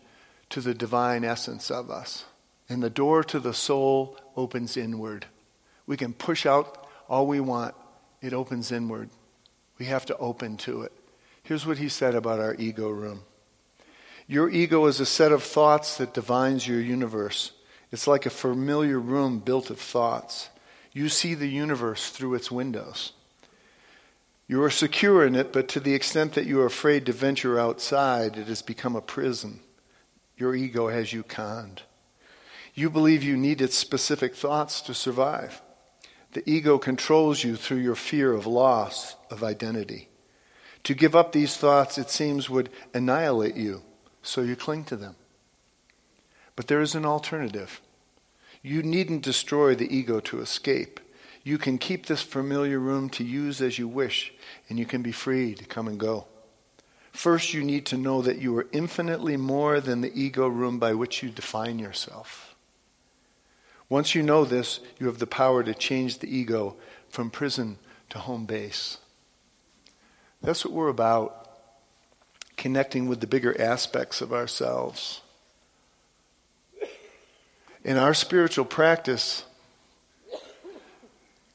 to 0.51 0.61
the 0.61 0.75
divine 0.75 1.25
essence 1.25 1.71
of 1.71 1.91
us. 1.91 2.25
And 2.69 2.83
the 2.83 2.91
door 2.91 3.25
to 3.25 3.41
the 3.41 3.55
soul 3.55 4.19
opens 4.37 4.77
inward. 4.77 5.27
We 5.87 5.97
can 5.97 6.13
push 6.13 6.47
out 6.47 6.87
all 7.09 7.27
we 7.27 7.41
want, 7.41 7.75
it 8.21 8.33
opens 8.33 8.73
inward. 8.73 9.09
We 9.79 9.87
have 9.87 10.05
to 10.07 10.17
open 10.19 10.57
to 10.59 10.83
it. 10.83 10.93
Here's 11.43 11.65
what 11.65 11.79
he 11.79 11.89
said 11.89 12.15
about 12.15 12.41
our 12.41 12.55
ego 12.55 12.91
room. 12.91 13.23
Your 14.29 14.51
ego 14.51 14.85
is 14.85 15.01
a 15.01 15.07
set 15.07 15.33
of 15.33 15.43
thoughts 15.43 15.97
that 15.97 16.13
defines 16.13 16.69
your 16.69 16.81
universe 16.81 17.53
It's 17.91 18.07
like 18.07 18.27
a 18.27 18.31
familiar 18.31 19.01
room 19.01 19.39
built 19.39 19.71
of 19.71 19.81
thoughts. 19.81 20.51
You 20.93 21.09
see 21.09 21.33
the 21.33 21.49
universe 21.49 22.11
through 22.11 22.35
its 22.35 22.51
windows. 22.51 23.13
You 24.47 24.63
are 24.63 24.71
secure 24.71 25.25
in 25.27 25.35
it, 25.35 25.55
but 25.55 25.69
to 25.69 25.81
the 25.81 25.95
extent 25.95 26.35
that 26.35 26.45
you 26.45 26.61
are 26.61 26.67
afraid 26.67 27.07
to 27.07 27.13
venture 27.13 27.59
outside, 27.59 28.37
it 28.37 28.47
has 28.49 28.61
become 28.61 28.95
a 28.95 29.01
prison. 29.01 29.61
Your 30.37 30.55
ego 30.55 30.89
has 30.89 31.15
you 31.15 31.23
conned. 31.23 31.83
You 32.75 32.91
believe 32.91 33.23
you 33.23 33.39
need 33.39 33.63
its 33.63 33.77
specific 33.77 34.35
thoughts 34.35 34.83
to 34.83 34.93
survive. 34.93 35.63
The 36.33 36.49
ego 36.49 36.77
controls 36.77 37.43
you 37.43 37.57
through 37.57 37.79
your 37.79 37.95
fear 37.95 38.35
of 38.35 38.47
loss 38.47 39.17
of 39.31 39.43
identity. 39.43 40.09
To 40.85 40.95
give 40.95 41.17
up 41.17 41.33
these 41.33 41.57
thoughts, 41.57 41.97
it 41.97 42.11
seems, 42.11 42.51
would 42.51 42.69
annihilate 42.93 43.57
you, 43.57 43.83
so 44.23 44.43
you 44.43 44.57
cling 44.57 44.85
to 44.85 44.97
them. 44.97 45.17
But 46.57 46.67
there 46.67 46.81
is 46.81 46.95
an 46.95 47.05
alternative. 47.05 47.81
You 48.63 48.83
needn't 48.83 49.23
destroy 49.23 49.75
the 49.75 49.95
ego 49.95 50.21
to 50.21 50.41
escape. 50.41 51.01
You 51.45 51.57
can 51.59 51.79
keep 51.79 52.07
this 52.07 52.23
familiar 52.23 52.79
room 52.79 53.09
to 53.11 53.25
use 53.25 53.63
as 53.63 53.79
you 53.79 53.89
wish, 53.89 54.33
and 54.69 54.79
you 54.79 54.85
can 54.85 55.03
be 55.03 55.13
free 55.13 55.55
to 55.55 55.65
come 55.65 55.89
and 55.89 55.99
go. 55.99 56.27
First, 57.13 57.55
you 57.55 57.65
need 57.65 57.87
to 57.87 57.97
know 57.97 58.23
that 58.23 58.39
you 58.39 58.57
are 58.59 58.67
infinitely 58.73 59.37
more 59.37 59.81
than 59.81 60.01
the 60.01 60.13
ego 60.21 60.47
room 60.47 60.79
by 60.79 60.95
which 60.95 61.23
you 61.23 61.31
define 61.31 61.79
yourself. 61.79 62.55
Once 63.89 64.15
you 64.15 64.23
know 64.23 64.45
this, 64.45 64.81
you 64.99 65.07
have 65.07 65.19
the 65.19 65.27
power 65.27 65.63
to 65.63 65.75
change 65.75 66.19
the 66.19 66.37
ego 66.37 66.77
from 67.09 67.31
prison 67.31 67.79
to 68.11 68.19
home 68.19 68.45
base. 68.45 68.99
That's 70.43 70.65
what 70.65 70.75
we're 70.75 70.89
about 70.89 71.48
connecting 72.59 73.09
with 73.09 73.21
the 73.21 73.27
bigger 73.27 73.59
aspects 73.59 74.21
of 74.21 74.33
ourselves. 74.33 75.23
And 77.85 77.99
our 77.99 78.13
spiritual 78.13 78.67
practice 78.67 79.45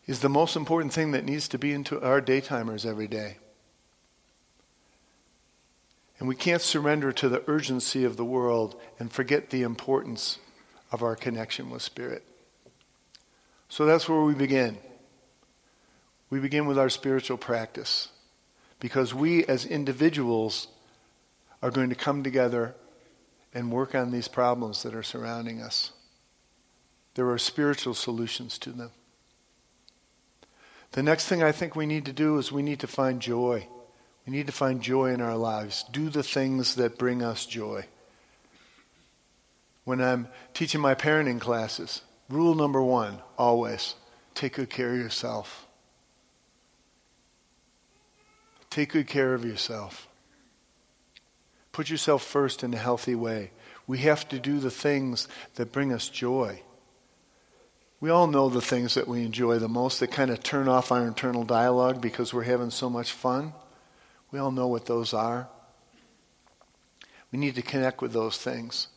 is 0.08 0.22
the 0.22 0.30
most 0.30 0.56
important 0.56 0.94
thing 0.94 1.12
that 1.12 1.26
needs 1.26 1.48
to 1.50 1.60
be 1.60 1.72
into 1.72 2.02
our 2.02 2.22
daytimers 2.22 2.86
every 2.86 3.08
day. 3.08 3.38
And 6.20 6.28
we 6.28 6.36
can't 6.36 6.62
surrender 6.62 7.12
to 7.12 7.30
the 7.30 7.44
urgency 7.48 8.06
of 8.06 8.18
the 8.18 8.26
world 8.26 8.80
and 8.98 9.12
forget 9.12 9.50
the 9.50 9.62
importance 9.62 10.40
of 10.92 11.04
our 11.04 11.16
connection 11.16 11.70
with 11.70 11.82
Spirit. 11.82 12.24
So 13.68 13.86
that's 13.86 14.08
where 14.08 14.22
we 14.22 14.34
begin. 14.34 14.78
We 16.30 16.40
begin 16.40 16.66
with 16.66 16.78
our 16.78 16.90
spiritual 16.90 17.38
practice 17.38 18.10
because 18.80 19.14
we 19.14 19.46
as 19.46 19.66
individuals 19.66 20.68
are 21.64 21.72
going 21.72 21.90
to 21.90 21.96
come 21.96 22.24
together 22.24 22.76
and 23.54 23.72
work 23.72 23.96
on 23.96 24.12
these 24.12 24.28
problems 24.28 24.84
that 24.84 24.94
are 24.94 25.02
surrounding 25.02 25.62
us. 25.62 25.94
There 27.16 27.30
are 27.30 27.38
spiritual 27.38 27.94
solutions 27.94 28.60
to 28.60 28.72
them. 28.72 28.92
The 30.92 31.02
next 31.02 31.28
thing 31.28 31.42
I 31.42 31.54
think 31.54 31.74
we 31.74 31.86
need 31.86 32.06
to 32.06 32.14
do 32.14 32.38
is 32.38 32.52
we 32.52 32.64
need 32.64 32.82
to 32.82 32.88
find 32.88 33.22
joy. 33.22 33.66
We 34.28 34.34
need 34.34 34.48
to 34.48 34.52
find 34.52 34.82
joy 34.82 35.14
in 35.14 35.22
our 35.22 35.38
lives. 35.38 35.86
Do 35.90 36.10
the 36.10 36.22
things 36.22 36.76
that 36.76 36.98
bring 36.98 37.24
us 37.24 37.46
joy. 37.46 37.86
When 39.86 40.02
I'm 40.02 40.28
teaching 40.54 40.82
my 40.82 40.96
parenting 40.96 41.40
classes, 41.40 42.02
rule 42.30 42.56
number 42.56 42.82
one 42.84 43.20
always 43.38 43.96
take 44.36 44.56
good 44.56 44.70
care 44.70 44.92
of 44.92 45.00
yourself. 45.00 45.66
Take 48.70 48.92
good 48.92 49.08
care 49.08 49.34
of 49.34 49.46
yourself. 49.46 50.10
Put 51.74 51.90
yourself 51.90 52.24
first 52.24 52.64
in 52.64 52.74
a 52.74 52.78
healthy 52.78 53.16
way. 53.16 53.52
We 53.86 53.98
have 54.00 54.30
to 54.30 54.40
do 54.40 54.60
the 54.60 54.72
things 54.72 55.28
that 55.56 55.74
bring 55.74 55.92
us 55.92 56.08
joy. 56.08 56.62
We 58.00 58.10
all 58.10 58.28
know 58.28 58.48
the 58.50 58.62
things 58.62 58.94
that 58.94 59.08
we 59.08 59.26
enjoy 59.26 59.60
the 59.60 59.68
most 59.68 60.00
that 60.00 60.12
kind 60.12 60.30
of 60.30 60.44
turn 60.44 60.68
off 60.68 60.92
our 60.92 61.06
internal 61.06 61.44
dialogue 61.44 62.00
because 62.00 62.34
we're 62.34 62.44
having 62.44 62.70
so 62.70 62.90
much 62.90 63.12
fun. 63.12 63.54
We 64.32 64.40
all 64.40 64.52
know 64.52 64.68
what 64.68 64.86
those 64.86 65.14
are. 65.14 65.48
We 67.32 67.40
need 67.40 67.56
to 67.56 67.62
connect 67.62 68.02
with 68.02 68.14
those 68.14 68.38
things 68.38 68.88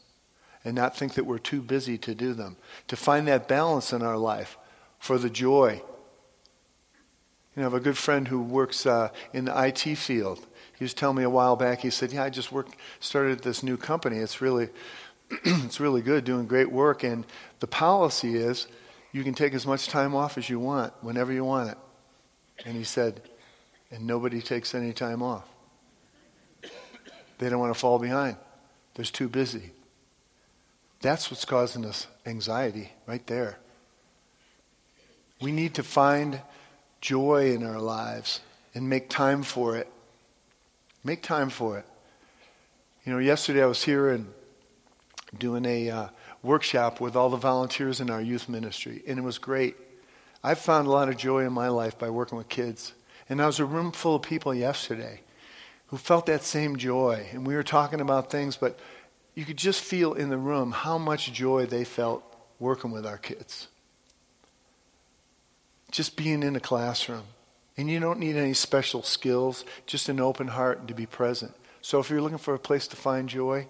and 0.65 0.75
not 0.75 0.97
think 0.97 1.15
that 1.15 1.25
we're 1.25 1.39
too 1.39 1.63
busy 1.63 1.97
to 1.99 2.15
do 2.15 2.35
them. 2.35 2.57
To 2.89 2.97
find 2.97 3.27
that 3.29 3.49
balance 3.49 3.93
in 3.93 4.03
our 4.03 4.19
life 4.19 4.59
for 4.99 5.17
the 5.17 5.31
joy. 5.31 5.81
You 7.55 7.63
know, 7.63 7.69
I 7.69 7.71
have 7.71 7.75
a 7.75 7.81
good 7.81 7.97
friend 7.97 8.29
who 8.29 8.43
works 8.43 8.85
uh, 8.85 9.11
in 9.33 9.47
the 9.47 9.67
IT 9.67 9.97
field. 9.97 10.47
He 10.79 10.85
was 10.85 10.95
telling 10.95 11.17
me 11.17 11.23
a 11.23 11.31
while 11.31 11.57
back. 11.57 11.81
He 11.81 11.91
said, 11.91 12.13
"Yeah, 12.13 12.25
I 12.25 12.31
just 12.31 12.53
worked, 12.53 12.77
started 13.01 13.43
this 13.43 13.63
new 13.63 13.77
company. 13.77 14.19
It's 14.19 14.41
really, 14.41 14.69
it's 15.31 15.81
really 15.81 16.03
good, 16.03 16.25
doing 16.25 16.47
great 16.47 16.71
work. 16.71 17.03
And 17.03 17.27
the 17.61 17.67
policy 17.67 18.37
is, 18.37 18.67
you 19.13 19.25
can 19.25 19.35
take 19.35 19.55
as 19.55 19.67
much 19.67 19.89
time 19.89 20.15
off 20.15 20.37
as 20.37 20.51
you 20.51 20.59
want, 20.59 20.93
whenever 21.01 21.33
you 21.33 21.45
want 21.45 21.71
it." 21.71 21.79
And 22.65 22.77
he 22.77 22.85
said, 22.85 23.21
and 23.91 24.07
nobody 24.07 24.41
takes 24.41 24.75
any 24.75 24.93
time 24.93 25.23
off. 25.23 25.45
They 27.39 27.49
don't 27.49 27.61
want 27.61 27.73
to 27.75 27.79
fall 27.79 27.99
behind. 27.99 28.37
They're 28.95 29.05
too 29.05 29.29
busy. 29.29 29.73
That's 31.01 31.31
what's 31.31 31.45
causing 31.45 31.85
us 31.85 32.07
anxiety 32.25 32.93
right 33.07 33.25
there. 33.27 33.59
We 35.41 35.53
need 35.53 35.75
to 35.75 35.83
find 35.83 36.41
joy 37.01 37.53
in 37.53 37.63
our 37.63 37.79
lives 37.79 38.41
and 38.75 38.89
make 38.89 39.11
time 39.11 39.43
for 39.43 39.77
it. 39.77 39.89
Make 41.07 41.23
time 41.23 41.51
for 41.51 41.79
it. 41.79 41.87
You 43.05 43.13
know, 43.13 43.21
yesterday 43.21 43.63
I 43.63 43.67
was 43.67 43.85
here 43.85 44.09
and 44.11 44.27
doing 45.39 45.65
a 45.65 45.89
uh, 45.89 46.09
workshop 46.43 47.01
with 47.01 47.15
all 47.15 47.31
the 47.31 47.37
volunteers 47.37 48.01
in 48.01 48.11
our 48.11 48.21
youth 48.21 48.49
ministry, 48.49 49.05
and 49.07 49.17
it 49.17 49.23
was 49.23 49.39
great. 49.39 49.77
I've 50.43 50.59
found 50.59 50.89
a 50.89 50.91
lot 50.91 51.09
of 51.09 51.17
joy 51.17 51.47
in 51.47 51.53
my 51.53 51.69
life 51.69 51.97
by 51.97 52.11
working 52.11 52.37
with 52.37 52.49
kids. 52.49 52.93
And 53.29 53.39
there 53.39 53.47
was 53.47 53.61
a 53.61 53.65
room 53.65 53.93
full 53.93 54.17
of 54.17 54.23
people 54.23 54.53
yesterday 54.53 55.21
who 55.87 55.97
felt 55.97 56.27
that 56.27 56.43
same 56.43 56.75
joy. 56.75 57.29
And 57.31 57.47
we 57.47 57.55
were 57.55 57.63
talking 57.63 58.01
about 58.01 58.29
things, 58.29 58.57
but 58.57 58.77
you 59.37 59.45
could 59.45 59.59
just 59.59 59.83
feel 59.83 60.13
in 60.13 60.29
the 60.29 60.37
room 60.37 60.73
how 60.73 60.99
much 60.99 61.33
joy 61.33 61.67
they 61.67 61.85
felt 61.85 62.25
working 62.59 62.91
with 62.91 63.07
our 63.07 63.19
kids. 63.19 63.69
Just 65.93 66.17
being 66.17 66.43
in 66.43 66.57
a 66.57 66.61
classroom. 66.61 67.27
And 67.77 67.91
you 67.91 68.01
don't 68.01 68.19
need 68.19 68.37
any 68.37 68.55
special 68.55 69.03
skills, 69.03 69.65
just 69.87 70.09
an 70.09 70.21
open 70.21 70.49
heart 70.49 70.79
and 70.79 70.89
to 70.89 70.95
be 70.95 71.07
present. 71.07 71.53
So 71.83 72.01
if 72.01 72.11
you're 72.11 72.23
looking 72.23 72.39
for 72.39 72.55
a 72.55 72.59
place 72.59 72.87
to 72.89 72.97
find 72.97 73.29
joy, 73.29 73.69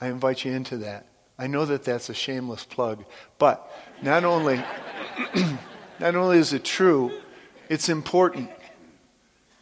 I 0.00 0.08
invite 0.08 0.44
you 0.44 0.52
into 0.52 0.78
that. 0.78 1.06
I 1.38 1.46
know 1.46 1.64
that 1.66 1.84
that's 1.84 2.08
a 2.08 2.14
shameless 2.14 2.64
plug, 2.64 3.04
but 3.38 3.70
not 4.02 4.24
only 4.24 4.56
not 6.00 6.14
only 6.14 6.38
is 6.38 6.52
it 6.52 6.64
true, 6.64 7.12
it's 7.68 7.88
important. 7.88 8.50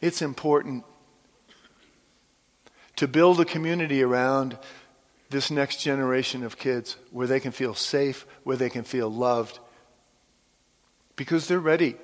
It's 0.00 0.22
important 0.22 0.84
to 2.96 3.08
build 3.08 3.40
a 3.40 3.44
community 3.44 4.02
around 4.02 4.56
this 5.30 5.50
next 5.50 5.80
generation 5.82 6.44
of 6.44 6.56
kids 6.58 6.96
where 7.10 7.26
they 7.26 7.40
can 7.40 7.50
feel 7.50 7.74
safe, 7.74 8.26
where 8.44 8.56
they 8.56 8.70
can 8.70 8.84
feel 8.84 9.10
loved, 9.10 9.58
because 11.16 11.48
they're 11.48 11.58
ready. 11.58 11.96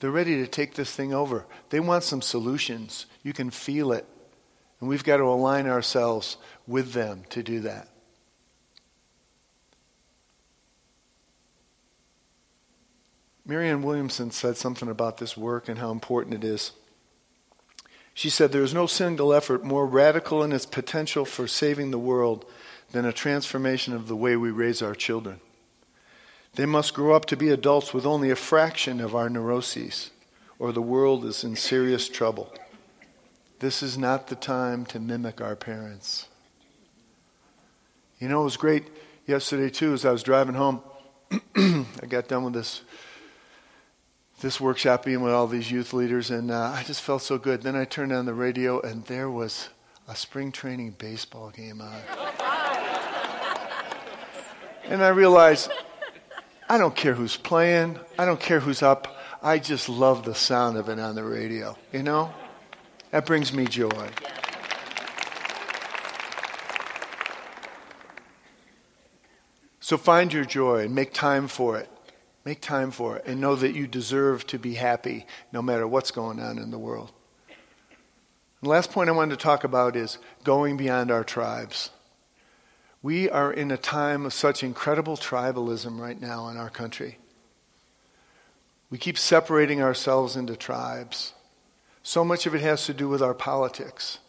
They're 0.00 0.10
ready 0.10 0.36
to 0.36 0.46
take 0.46 0.74
this 0.74 0.94
thing 0.94 1.14
over. 1.14 1.46
They 1.70 1.80
want 1.80 2.04
some 2.04 2.22
solutions. 2.22 3.06
You 3.22 3.32
can 3.32 3.50
feel 3.50 3.92
it. 3.92 4.06
And 4.80 4.88
we've 4.88 5.04
got 5.04 5.18
to 5.18 5.24
align 5.24 5.66
ourselves 5.66 6.36
with 6.66 6.92
them 6.92 7.22
to 7.30 7.42
do 7.42 7.60
that. 7.60 7.88
Marianne 13.46 13.82
Williamson 13.82 14.30
said 14.30 14.56
something 14.56 14.88
about 14.88 15.18
this 15.18 15.36
work 15.36 15.68
and 15.68 15.78
how 15.78 15.90
important 15.90 16.34
it 16.34 16.44
is. 16.44 16.72
She 18.14 18.30
said, 18.30 18.52
There 18.52 18.62
is 18.62 18.72
no 18.72 18.86
single 18.86 19.34
effort 19.34 19.64
more 19.64 19.86
radical 19.86 20.42
in 20.42 20.52
its 20.52 20.66
potential 20.66 21.24
for 21.24 21.46
saving 21.46 21.90
the 21.90 21.98
world 21.98 22.46
than 22.92 23.04
a 23.04 23.12
transformation 23.12 23.92
of 23.92 24.08
the 24.08 24.16
way 24.16 24.36
we 24.36 24.50
raise 24.50 24.80
our 24.80 24.94
children. 24.94 25.40
They 26.54 26.66
must 26.66 26.94
grow 26.94 27.14
up 27.14 27.26
to 27.26 27.36
be 27.36 27.48
adults 27.48 27.92
with 27.92 28.06
only 28.06 28.30
a 28.30 28.36
fraction 28.36 29.00
of 29.00 29.14
our 29.14 29.28
neuroses, 29.28 30.10
or 30.58 30.70
the 30.70 30.82
world 30.82 31.24
is 31.24 31.42
in 31.42 31.56
serious 31.56 32.08
trouble. 32.08 32.52
This 33.58 33.82
is 33.82 33.98
not 33.98 34.28
the 34.28 34.36
time 34.36 34.84
to 34.86 35.00
mimic 35.00 35.40
our 35.40 35.56
parents. 35.56 36.28
You 38.20 38.28
know, 38.28 38.42
it 38.42 38.44
was 38.44 38.56
great 38.56 38.84
yesterday, 39.26 39.68
too, 39.68 39.94
as 39.94 40.04
I 40.04 40.12
was 40.12 40.22
driving 40.22 40.54
home. 40.54 40.80
I 41.56 42.06
got 42.08 42.28
done 42.28 42.44
with 42.44 42.54
this 42.54 42.82
this 44.40 44.60
workshop 44.60 45.04
being 45.04 45.22
with 45.22 45.32
all 45.32 45.46
these 45.46 45.70
youth 45.70 45.92
leaders, 45.92 46.30
and 46.30 46.50
uh, 46.50 46.72
I 46.74 46.82
just 46.82 47.00
felt 47.00 47.22
so 47.22 47.38
good. 47.38 47.62
Then 47.62 47.76
I 47.76 47.84
turned 47.84 48.12
on 48.12 48.26
the 48.26 48.34
radio, 48.34 48.80
and 48.80 49.04
there 49.06 49.30
was 49.30 49.70
a 50.06 50.14
spring 50.14 50.52
training 50.52 50.96
baseball 50.98 51.50
game 51.50 51.80
on. 51.80 52.00
and 54.84 55.02
I 55.02 55.08
realized 55.08 55.70
I 56.68 56.78
don't 56.78 56.96
care 56.96 57.14
who's 57.14 57.36
playing, 57.36 57.98
I 58.18 58.24
don't 58.24 58.40
care 58.40 58.60
who's 58.60 58.82
up. 58.82 59.16
I 59.42 59.58
just 59.58 59.90
love 59.90 60.24
the 60.24 60.34
sound 60.34 60.78
of 60.78 60.88
it 60.88 60.98
on 60.98 61.14
the 61.14 61.22
radio, 61.22 61.76
you 61.92 62.02
know? 62.02 62.32
That 63.10 63.26
brings 63.26 63.52
me 63.52 63.66
joy. 63.66 64.08
So 69.80 69.98
find 69.98 70.32
your 70.32 70.46
joy 70.46 70.84
and 70.84 70.94
make 70.94 71.12
time 71.12 71.46
for 71.46 71.76
it. 71.78 71.90
Make 72.46 72.62
time 72.62 72.90
for 72.90 73.18
it 73.18 73.24
and 73.26 73.38
know 73.38 73.54
that 73.54 73.74
you 73.74 73.86
deserve 73.86 74.46
to 74.46 74.58
be 74.58 74.74
happy 74.74 75.26
no 75.52 75.60
matter 75.60 75.86
what's 75.86 76.10
going 76.10 76.40
on 76.40 76.56
in 76.56 76.70
the 76.70 76.78
world. 76.78 77.12
The 78.62 78.70
last 78.70 78.92
point 78.92 79.10
I 79.10 79.12
wanted 79.12 79.38
to 79.38 79.42
talk 79.42 79.62
about 79.62 79.94
is 79.94 80.16
going 80.42 80.78
beyond 80.78 81.10
our 81.10 81.22
tribes. 81.22 81.90
We 83.04 83.28
are 83.28 83.52
in 83.52 83.70
a 83.70 83.76
time 83.76 84.24
of 84.24 84.32
such 84.32 84.62
incredible 84.62 85.18
tribalism 85.18 86.00
right 86.00 86.18
now 86.18 86.48
in 86.48 86.56
our 86.56 86.70
country. 86.70 87.18
We 88.88 88.96
keep 88.96 89.18
separating 89.18 89.82
ourselves 89.82 90.36
into 90.36 90.56
tribes. 90.56 91.34
So 92.02 92.24
much 92.24 92.46
of 92.46 92.54
it 92.54 92.62
has 92.62 92.86
to 92.86 92.94
do 92.94 93.10
with 93.10 93.20
our 93.20 93.34
politics. 93.34 94.20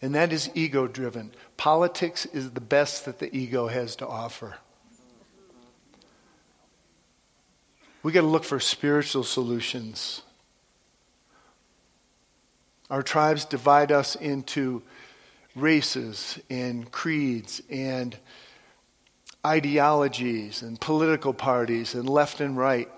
And 0.00 0.14
that 0.14 0.32
is 0.32 0.48
ego 0.54 0.86
driven. 0.86 1.32
Politics 1.58 2.24
is 2.24 2.52
the 2.52 2.62
best 2.62 3.04
that 3.04 3.18
the 3.18 3.28
ego 3.36 3.66
has 3.66 3.94
to 3.96 4.08
offer. 4.08 4.56
We 8.02 8.12
got 8.12 8.22
to 8.22 8.26
look 8.26 8.44
for 8.44 8.58
spiritual 8.58 9.22
solutions. 9.22 10.22
Our 12.88 13.02
tribes 13.02 13.44
divide 13.44 13.92
us 13.92 14.16
into 14.16 14.82
races 15.54 16.38
and 16.48 16.90
creeds 16.90 17.62
and 17.70 18.16
ideologies 19.44 20.62
and 20.62 20.80
political 20.80 21.32
parties 21.32 21.94
and 21.94 22.08
left 22.08 22.40
and 22.40 22.56
right. 22.56 22.88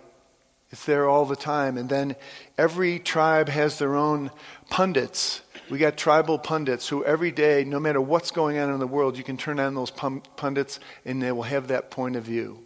It's 0.71 0.85
there 0.85 1.09
all 1.09 1.25
the 1.25 1.37
time. 1.37 1.79
And 1.79 1.89
then 1.89 2.17
every 2.59 2.99
tribe 2.99 3.49
has 3.49 3.79
their 3.79 3.95
own 3.95 4.31
pundits. 4.71 5.41
We 5.71 5.79
got 5.79 5.97
tribal 5.97 6.39
pundits 6.39 6.89
who 6.89 7.05
every 7.05 7.31
day, 7.31 7.65
no 7.65 7.81
matter 7.81 8.01
what's 8.01 8.31
going 8.31 8.59
on 8.59 8.73
in 8.73 8.81
the 8.81 8.87
world, 8.87 9.17
you 9.17 9.25
can 9.25 9.37
turn 9.37 9.59
on 9.61 9.75
those 9.75 9.91
pundits 9.91 10.81
and 11.05 11.23
they 11.23 11.33
will 11.33 11.45
have 11.45 11.69
that 11.69 11.91
point 11.91 12.17
of 12.17 12.25
view. 12.25 12.59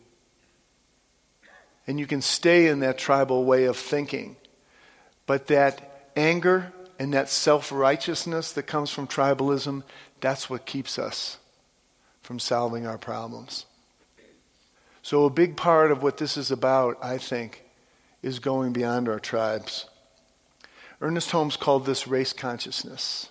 And 1.87 1.99
you 1.99 2.07
can 2.07 2.21
stay 2.21 2.67
in 2.67 2.81
that 2.81 2.99
tribal 2.99 3.45
way 3.45 3.65
of 3.65 3.77
thinking. 3.77 4.37
But 5.27 5.47
that 5.49 6.11
anger 6.17 6.73
and 6.99 7.13
that 7.15 7.29
self 7.29 7.71
righteousness 7.71 8.53
that 8.53 8.65
comes 8.65 8.91
from 8.91 9.07
tribalism, 9.07 9.83
that's 10.21 10.51
what 10.51 10.67
keeps 10.67 10.99
us 10.99 11.39
from 12.23 12.39
solving 12.39 12.87
our 12.87 12.99
problems. 12.99 13.67
So, 15.03 15.25
a 15.25 15.31
big 15.31 15.57
part 15.57 15.91
of 15.91 16.03
what 16.03 16.19
this 16.19 16.37
is 16.37 16.51
about, 16.51 16.99
I 17.03 17.19
think, 17.19 17.65
is 18.23 18.41
going 18.41 18.73
beyond 18.73 19.09
our 19.09 19.21
tribes. 19.21 19.87
Ernest 21.01 21.31
Holmes 21.31 21.57
called 21.57 21.87
this 21.87 22.09
race 22.09 22.33
consciousness, 22.33 23.31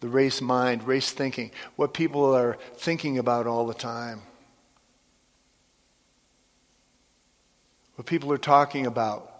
the 0.00 0.08
race 0.08 0.40
mind, 0.42 0.86
race 0.86 1.10
thinking, 1.10 1.50
what 1.76 1.94
people 1.94 2.34
are 2.34 2.58
thinking 2.76 3.16
about 3.18 3.46
all 3.46 3.66
the 3.66 3.74
time, 3.74 4.20
what 7.96 8.06
people 8.06 8.30
are 8.30 8.38
talking 8.38 8.86
about. 8.86 9.37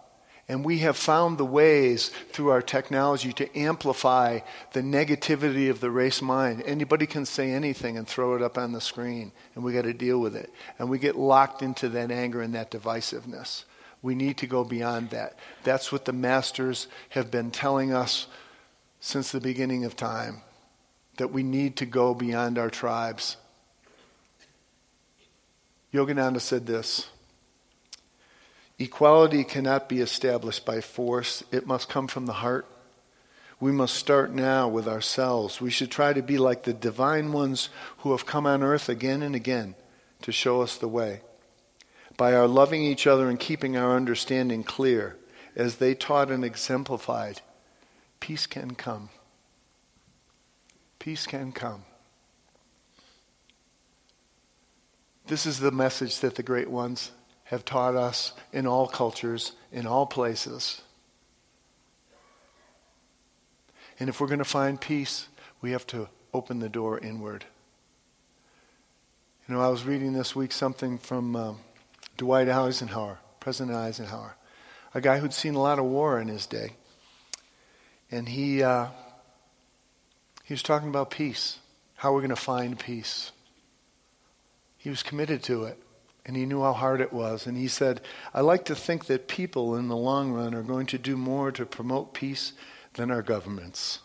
And 0.49 0.65
we 0.65 0.79
have 0.79 0.97
found 0.97 1.37
the 1.37 1.45
ways 1.45 2.09
through 2.33 2.49
our 2.49 2.63
technology 2.63 3.35
to 3.35 3.59
amplify 3.59 4.41
the 4.73 4.81
negativity 4.81 5.69
of 5.69 5.81
the 5.81 5.91
race 5.91 6.23
mind. 6.23 6.63
Anybody 6.65 7.07
can 7.07 7.27
say 7.27 7.51
anything 7.51 7.99
and 7.99 8.09
throw 8.09 8.35
it 8.35 8.41
up 8.41 8.57
on 8.57 8.73
the 8.73 8.81
screen, 8.81 9.33
and 9.55 9.63
we 9.63 9.75
got 9.75 9.83
to 9.83 9.93
deal 9.93 10.19
with 10.19 10.35
it. 10.35 10.51
And 10.79 10.89
we 10.89 10.99
get 10.99 11.17
locked 11.17 11.61
into 11.61 11.91
that 11.91 12.11
anger 12.11 12.41
and 12.41 12.55
that 12.55 12.71
divisiveness. 12.71 13.65
We 14.01 14.15
need 14.15 14.39
to 14.39 14.47
go 14.47 14.65
beyond 14.65 15.11
that. 15.11 15.39
That's 15.65 15.93
what 15.93 16.07
the 16.07 16.15
masters 16.15 16.87
have 17.11 17.31
been 17.31 17.51
telling 17.51 17.93
us 17.93 18.27
since 19.01 19.31
the 19.31 19.41
beginning 19.41 19.85
of 19.85 19.97
time 19.97 20.41
that 21.19 21.33
we 21.33 21.43
need 21.43 21.77
to 21.77 21.87
go 21.87 22.15
beyond 22.15 22.59
our 22.59 22.71
tribes. 22.71 23.37
Yogananda 25.93 26.41
said 26.41 26.67
this 26.67 27.09
Equality 28.79 29.43
cannot 29.43 29.89
be 29.89 30.01
established 30.01 30.65
by 30.65 30.81
force, 30.81 31.43
it 31.51 31.67
must 31.67 31.89
come 31.89 32.07
from 32.07 32.27
the 32.27 32.35
heart. 32.35 32.67
We 33.61 33.73
must 33.73 33.97
start 33.97 34.33
now 34.33 34.69
with 34.69 34.87
ourselves. 34.87 35.61
We 35.61 35.71
should 35.71 35.91
try 35.91 36.13
to 36.13 36.23
be 36.23 36.39
like 36.39 36.63
the 36.63 36.73
divine 36.73 37.33
ones 37.33 37.71
who 37.99 38.13
have 38.13 38.25
come 38.25 38.47
on 38.47 38.63
earth 38.63 38.89
again 38.89 39.21
and 39.21 39.35
again 39.35 39.75
to 40.23 40.31
show 40.31 40.61
us 40.63 40.77
the 40.77 40.87
way. 40.87 41.23
By 42.17 42.35
our 42.35 42.47
loving 42.47 42.83
each 42.85 43.07
other 43.09 43.29
and 43.29 43.39
keeping 43.39 43.77
our 43.77 43.97
understanding 43.97 44.63
clear, 44.63 45.17
as 45.57 45.77
they 45.77 45.95
taught 45.95 46.31
and 46.31 46.45
exemplified, 46.45 47.41
peace 48.21 48.47
can 48.47 48.77
come. 48.77 49.09
Peace 51.01 51.27
can 51.27 51.51
come. 51.51 51.83
This 55.27 55.47
is 55.47 55.59
the 55.59 55.73
message 55.73 56.21
that 56.21 56.37
the 56.37 56.45
great 56.45 56.71
ones 56.71 57.11
have 57.49 57.65
taught 57.65 57.97
us 57.97 58.35
in 58.53 58.67
all 58.67 58.87
cultures, 58.87 59.53
in 59.73 59.87
all 59.87 60.05
places. 60.05 60.83
And 63.99 64.11
if 64.11 64.21
we're 64.21 64.27
going 64.27 64.39
to 64.39 64.45
find 64.45 64.79
peace, 64.79 65.29
we 65.63 65.71
have 65.71 65.87
to 65.89 66.09
open 66.35 66.59
the 66.59 66.69
door 66.69 66.99
inward. 66.99 67.47
You 69.49 69.55
know, 69.55 69.63
I 69.63 69.69
was 69.69 69.85
reading 69.85 70.13
this 70.13 70.37
week 70.37 70.53
something 70.53 70.99
from 70.99 71.35
um, 71.35 71.59
Dwight 72.19 72.51
Eisenhower, 72.51 73.19
President 73.41 73.75
Eisenhower, 73.75 74.37
a 74.93 75.01
guy 75.01 75.19
who'd 75.19 75.33
seen 75.33 75.55
a 75.55 75.63
lot 75.63 75.79
of 75.79 75.87
war 75.87 76.21
in 76.21 76.29
his 76.29 76.45
day. 76.45 76.75
And 78.11 78.29
he, 78.29 78.63
uh, 78.63 78.89
he 80.45 80.53
was 80.53 80.63
talking 80.63 80.91
about 80.91 81.11
peace, 81.11 81.61
how 81.97 82.13
we're 82.13 82.21
going 82.21 82.29
to 82.29 82.37
find 82.37 82.79
peace. 82.79 83.33
He 84.77 84.91
was 84.91 85.03
committed 85.03 85.43
to 85.45 85.65
it 85.65 85.83
and 86.29 86.37
he 86.37 86.45
knew 86.45 86.63
how 86.63 86.75
hard 86.75 87.01
it 87.01 87.11
was. 87.11 87.47
And 87.47 87.57
he 87.57 87.69
said, 87.69 88.03
I 88.35 88.43
like 88.43 88.67
to 88.67 88.75
think 88.75 89.07
that 89.07 89.29
people 89.29 89.75
in 89.75 89.89
the 89.89 89.97
long 89.97 90.31
run 90.31 90.55
are 90.55 90.63
going 90.63 90.85
to 90.89 90.99
do 90.99 91.17
more 91.17 91.51
to 91.53 91.65
promote 91.65 92.13
peace 92.13 92.53
than 92.95 93.11
our 93.11 93.23
governments. 93.23 94.01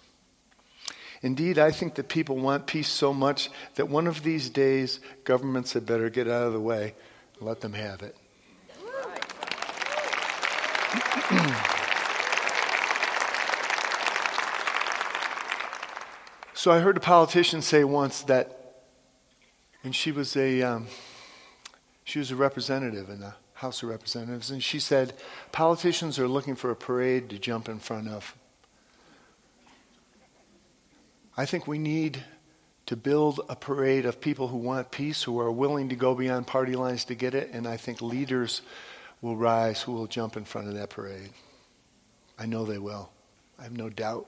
Indeed, 1.21 1.59
I 1.59 1.71
think 1.71 1.95
that 1.95 2.07
people 2.07 2.37
want 2.37 2.65
peace 2.65 2.87
so 2.87 3.13
much 3.13 3.49
that 3.75 3.89
one 3.89 4.07
of 4.07 4.23
these 4.23 4.49
days 4.49 5.01
governments 5.25 5.73
had 5.73 5.85
better 5.85 6.09
get 6.09 6.29
out 6.29 6.47
of 6.47 6.53
the 6.53 6.61
way 6.61 6.95
and 7.37 7.47
let 7.47 7.59
them 7.59 7.73
have 7.73 8.01
it. 8.01 8.15
so 16.53 16.71
I 16.71 16.79
heard 16.79 16.95
a 16.95 17.01
politician 17.01 17.61
say 17.61 17.83
once 17.83 18.21
that, 18.21 18.77
and 19.83 19.93
she 19.93 20.13
was 20.13 20.37
a. 20.37 20.61
Um, 20.61 20.87
she 22.03 22.19
was 22.19 22.31
a 22.31 22.35
representative 22.35 23.09
in 23.09 23.19
the 23.19 23.35
House 23.53 23.83
of 23.83 23.89
Representatives, 23.89 24.51
and 24.51 24.61
she 24.61 24.79
said, 24.79 25.13
Politicians 25.51 26.19
are 26.19 26.27
looking 26.27 26.55
for 26.55 26.69
a 26.71 26.75
parade 26.75 27.29
to 27.29 27.39
jump 27.39 27.69
in 27.69 27.79
front 27.79 28.07
of. 28.09 28.35
I 31.37 31.45
think 31.45 31.65
we 31.65 31.79
need 31.79 32.23
to 32.85 32.95
build 32.95 33.39
a 33.47 33.55
parade 33.55 34.05
of 34.05 34.19
people 34.19 34.49
who 34.49 34.57
want 34.57 34.91
peace, 34.91 35.23
who 35.23 35.39
are 35.39 35.51
willing 35.51 35.89
to 35.89 35.95
go 35.95 36.13
beyond 36.13 36.45
party 36.45 36.75
lines 36.75 37.05
to 37.05 37.15
get 37.15 37.33
it, 37.33 37.51
and 37.53 37.67
I 37.67 37.77
think 37.77 38.01
leaders 38.01 38.61
will 39.21 39.37
rise 39.37 39.81
who 39.81 39.93
will 39.93 40.07
jump 40.07 40.35
in 40.35 40.43
front 40.43 40.67
of 40.67 40.73
that 40.73 40.89
parade. 40.89 41.29
I 42.37 42.45
know 42.45 42.65
they 42.65 42.77
will. 42.77 43.09
I 43.57 43.63
have 43.63 43.77
no 43.77 43.89
doubt. 43.89 44.27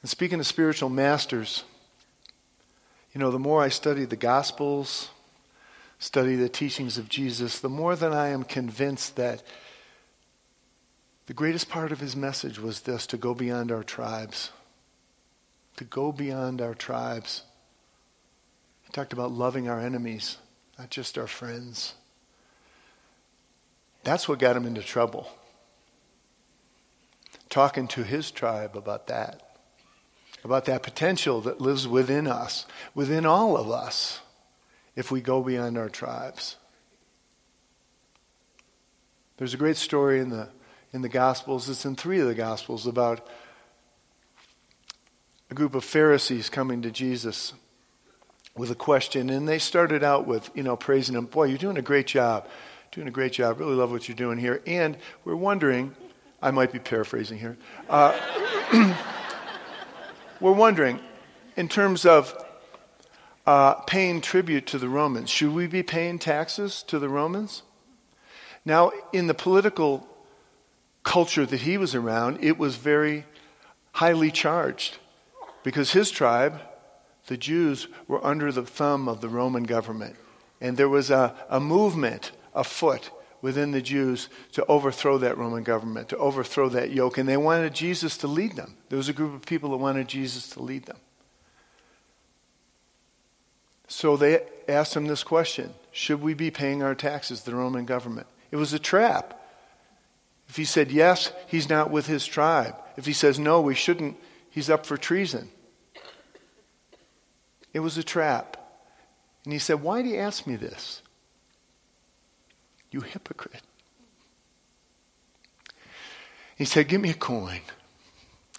And 0.00 0.10
speaking 0.10 0.38
of 0.38 0.46
spiritual 0.46 0.88
masters, 0.88 1.64
you 3.12 3.20
know, 3.20 3.30
the 3.30 3.38
more 3.38 3.62
I 3.62 3.68
study 3.68 4.04
the 4.04 4.16
Gospels, 4.16 5.10
study 6.02 6.34
the 6.34 6.48
teachings 6.48 6.98
of 6.98 7.08
Jesus, 7.08 7.60
the 7.60 7.68
more 7.68 7.94
that 7.94 8.12
I 8.12 8.30
am 8.30 8.42
convinced 8.42 9.14
that 9.14 9.40
the 11.26 11.32
greatest 11.32 11.68
part 11.68 11.92
of 11.92 12.00
his 12.00 12.16
message 12.16 12.58
was 12.58 12.80
this 12.80 13.06
to 13.06 13.16
go 13.16 13.34
beyond 13.34 13.70
our 13.70 13.84
tribes. 13.84 14.50
To 15.76 15.84
go 15.84 16.10
beyond 16.10 16.60
our 16.60 16.74
tribes. 16.74 17.44
He 18.82 18.90
talked 18.90 19.12
about 19.12 19.30
loving 19.30 19.68
our 19.68 19.78
enemies, 19.78 20.38
not 20.76 20.90
just 20.90 21.16
our 21.16 21.28
friends. 21.28 21.94
That's 24.02 24.28
what 24.28 24.40
got 24.40 24.56
him 24.56 24.66
into 24.66 24.82
trouble. 24.82 25.28
Talking 27.48 27.86
to 27.88 28.02
his 28.02 28.32
tribe 28.32 28.76
about 28.76 29.06
that, 29.06 29.56
about 30.42 30.64
that 30.64 30.82
potential 30.82 31.40
that 31.42 31.60
lives 31.60 31.86
within 31.86 32.26
us, 32.26 32.66
within 32.92 33.24
all 33.24 33.56
of 33.56 33.70
us 33.70 34.18
if 34.94 35.10
we 35.10 35.20
go 35.20 35.42
beyond 35.42 35.78
our 35.78 35.88
tribes. 35.88 36.56
There's 39.36 39.54
a 39.54 39.58
great 39.58 39.76
story 39.76 40.20
in 40.20 40.30
the, 40.30 40.48
in 40.92 41.02
the 41.02 41.08
Gospels, 41.08 41.68
it's 41.68 41.84
in 41.84 41.96
three 41.96 42.20
of 42.20 42.28
the 42.28 42.34
Gospels, 42.34 42.86
about 42.86 43.26
a 45.50 45.54
group 45.54 45.74
of 45.74 45.84
Pharisees 45.84 46.48
coming 46.48 46.82
to 46.82 46.90
Jesus 46.90 47.52
with 48.56 48.70
a 48.70 48.74
question. 48.74 49.30
And 49.30 49.48
they 49.48 49.58
started 49.58 50.04
out 50.04 50.26
with, 50.26 50.50
you 50.54 50.62
know, 50.62 50.76
praising 50.76 51.16
him. 51.16 51.26
Boy, 51.26 51.44
you're 51.44 51.58
doing 51.58 51.78
a 51.78 51.82
great 51.82 52.06
job. 52.06 52.46
Doing 52.90 53.08
a 53.08 53.10
great 53.10 53.32
job. 53.32 53.58
Really 53.58 53.74
love 53.74 53.90
what 53.90 54.08
you're 54.08 54.16
doing 54.16 54.38
here. 54.38 54.62
And 54.66 54.96
we're 55.24 55.36
wondering, 55.36 55.94
I 56.40 56.50
might 56.50 56.72
be 56.72 56.78
paraphrasing 56.78 57.38
here. 57.38 57.56
Uh, 57.88 58.18
we're 60.40 60.52
wondering, 60.52 61.00
in 61.56 61.68
terms 61.68 62.04
of 62.04 62.34
uh, 63.46 63.74
paying 63.74 64.20
tribute 64.20 64.66
to 64.66 64.78
the 64.78 64.88
Romans. 64.88 65.30
Should 65.30 65.54
we 65.54 65.66
be 65.66 65.82
paying 65.82 66.18
taxes 66.18 66.82
to 66.84 66.98
the 66.98 67.08
Romans? 67.08 67.62
Now, 68.64 68.92
in 69.12 69.26
the 69.26 69.34
political 69.34 70.06
culture 71.02 71.44
that 71.44 71.62
he 71.62 71.76
was 71.76 71.94
around, 71.94 72.38
it 72.42 72.58
was 72.58 72.76
very 72.76 73.24
highly 73.92 74.30
charged 74.30 74.98
because 75.64 75.92
his 75.92 76.10
tribe, 76.10 76.60
the 77.26 77.36
Jews, 77.36 77.88
were 78.06 78.24
under 78.24 78.52
the 78.52 78.62
thumb 78.62 79.08
of 79.08 79.20
the 79.20 79.28
Roman 79.28 79.64
government. 79.64 80.16
And 80.60 80.76
there 80.76 80.88
was 80.88 81.10
a, 81.10 81.34
a 81.50 81.58
movement 81.58 82.30
afoot 82.54 83.10
within 83.40 83.72
the 83.72 83.82
Jews 83.82 84.28
to 84.52 84.64
overthrow 84.66 85.18
that 85.18 85.36
Roman 85.36 85.64
government, 85.64 86.08
to 86.10 86.16
overthrow 86.16 86.68
that 86.68 86.92
yoke. 86.92 87.18
And 87.18 87.28
they 87.28 87.36
wanted 87.36 87.74
Jesus 87.74 88.16
to 88.18 88.28
lead 88.28 88.54
them. 88.54 88.76
There 88.88 88.96
was 88.96 89.08
a 89.08 89.12
group 89.12 89.34
of 89.34 89.44
people 89.44 89.70
that 89.70 89.78
wanted 89.78 90.06
Jesus 90.06 90.48
to 90.50 90.62
lead 90.62 90.84
them. 90.84 90.98
So 93.92 94.16
they 94.16 94.40
asked 94.68 94.96
him 94.96 95.06
this 95.06 95.22
question 95.22 95.74
Should 95.90 96.22
we 96.22 96.32
be 96.32 96.50
paying 96.50 96.82
our 96.82 96.94
taxes 96.94 97.40
to 97.42 97.50
the 97.50 97.56
Roman 97.56 97.84
government? 97.84 98.26
It 98.50 98.56
was 98.56 98.72
a 98.72 98.78
trap. 98.78 99.38
If 100.48 100.56
he 100.56 100.64
said 100.64 100.90
yes, 100.90 101.30
he's 101.46 101.68
not 101.68 101.90
with 101.90 102.06
his 102.06 102.24
tribe. 102.24 102.74
If 102.96 103.04
he 103.04 103.12
says 103.12 103.38
no, 103.38 103.60
we 103.60 103.74
shouldn't, 103.74 104.16
he's 104.48 104.70
up 104.70 104.86
for 104.86 104.96
treason. 104.96 105.50
It 107.74 107.80
was 107.80 107.98
a 107.98 108.02
trap. 108.02 108.56
And 109.44 109.52
he 109.52 109.58
said, 109.58 109.82
Why 109.82 110.00
do 110.00 110.08
you 110.08 110.16
ask 110.16 110.46
me 110.46 110.56
this? 110.56 111.02
You 112.90 113.02
hypocrite. 113.02 113.62
He 116.56 116.64
said, 116.64 116.88
Give 116.88 117.00
me 117.02 117.10
a 117.10 117.14
coin. 117.14 117.60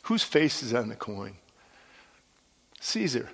Whose 0.04 0.24
face 0.24 0.62
is 0.62 0.76
on 0.76 0.90
the 0.90 0.96
coin? 0.96 1.38
Caesar. 2.82 3.32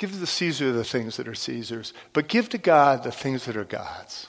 Give 0.00 0.18
to 0.18 0.26
Caesar 0.26 0.72
the 0.72 0.82
things 0.82 1.18
that 1.18 1.28
are 1.28 1.34
Caesar's, 1.34 1.92
but 2.14 2.26
give 2.26 2.48
to 2.48 2.56
God 2.56 3.02
the 3.02 3.12
things 3.12 3.44
that 3.44 3.54
are 3.54 3.64
God's. 3.64 4.28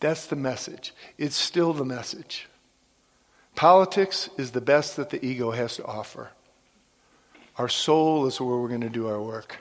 That's 0.00 0.24
the 0.24 0.36
message. 0.36 0.94
It's 1.18 1.36
still 1.36 1.74
the 1.74 1.84
message. 1.84 2.48
Politics 3.56 4.30
is 4.38 4.52
the 4.52 4.62
best 4.62 4.96
that 4.96 5.10
the 5.10 5.22
ego 5.22 5.50
has 5.50 5.76
to 5.76 5.84
offer. 5.84 6.30
Our 7.58 7.68
soul 7.68 8.24
is 8.26 8.40
where 8.40 8.56
we're 8.56 8.68
going 8.68 8.80
to 8.80 8.88
do 8.88 9.06
our 9.06 9.20
work. 9.20 9.58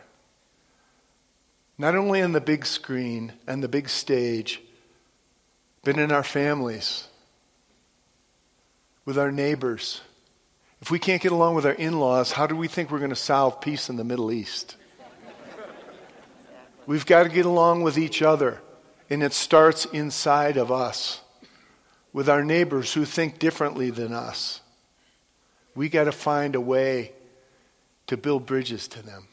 Not 1.77 1.93
only 1.93 2.21
on 2.21 2.31
the 2.31 2.39
big 2.39 2.65
screen 2.65 3.33
and 3.45 3.61
the 3.61 3.67
big 3.67 3.89
stage, 3.89 4.61
but 5.83 5.97
in 5.97 6.13
our 6.13 6.23
families, 6.23 7.09
with 9.03 9.17
our 9.17 9.33
neighbors, 9.33 9.99
if 10.81 10.89
we 10.89 10.97
can't 10.97 11.21
get 11.21 11.31
along 11.31 11.55
with 11.55 11.65
our 11.65 11.73
in 11.73 11.99
laws, 11.99 12.31
how 12.31 12.47
do 12.47 12.55
we 12.55 12.67
think 12.67 12.89
we're 12.89 12.97
going 12.97 13.11
to 13.11 13.15
solve 13.15 13.61
peace 13.61 13.89
in 13.89 13.97
the 13.97 14.03
Middle 14.03 14.31
East? 14.31 14.75
We've 16.87 17.05
got 17.05 17.23
to 17.23 17.29
get 17.29 17.45
along 17.45 17.83
with 17.83 17.97
each 17.97 18.21
other, 18.23 18.59
and 19.09 19.21
it 19.21 19.33
starts 19.33 19.85
inside 19.85 20.57
of 20.57 20.71
us, 20.71 21.21
with 22.11 22.27
our 22.27 22.43
neighbors 22.43 22.93
who 22.93 23.05
think 23.05 23.37
differently 23.37 23.91
than 23.91 24.11
us. 24.11 24.61
We 25.75 25.87
got 25.87 26.05
to 26.05 26.11
find 26.11 26.55
a 26.55 26.61
way 26.61 27.13
to 28.07 28.17
build 28.17 28.45
bridges 28.45 28.87
to 28.89 29.01
them. 29.03 29.27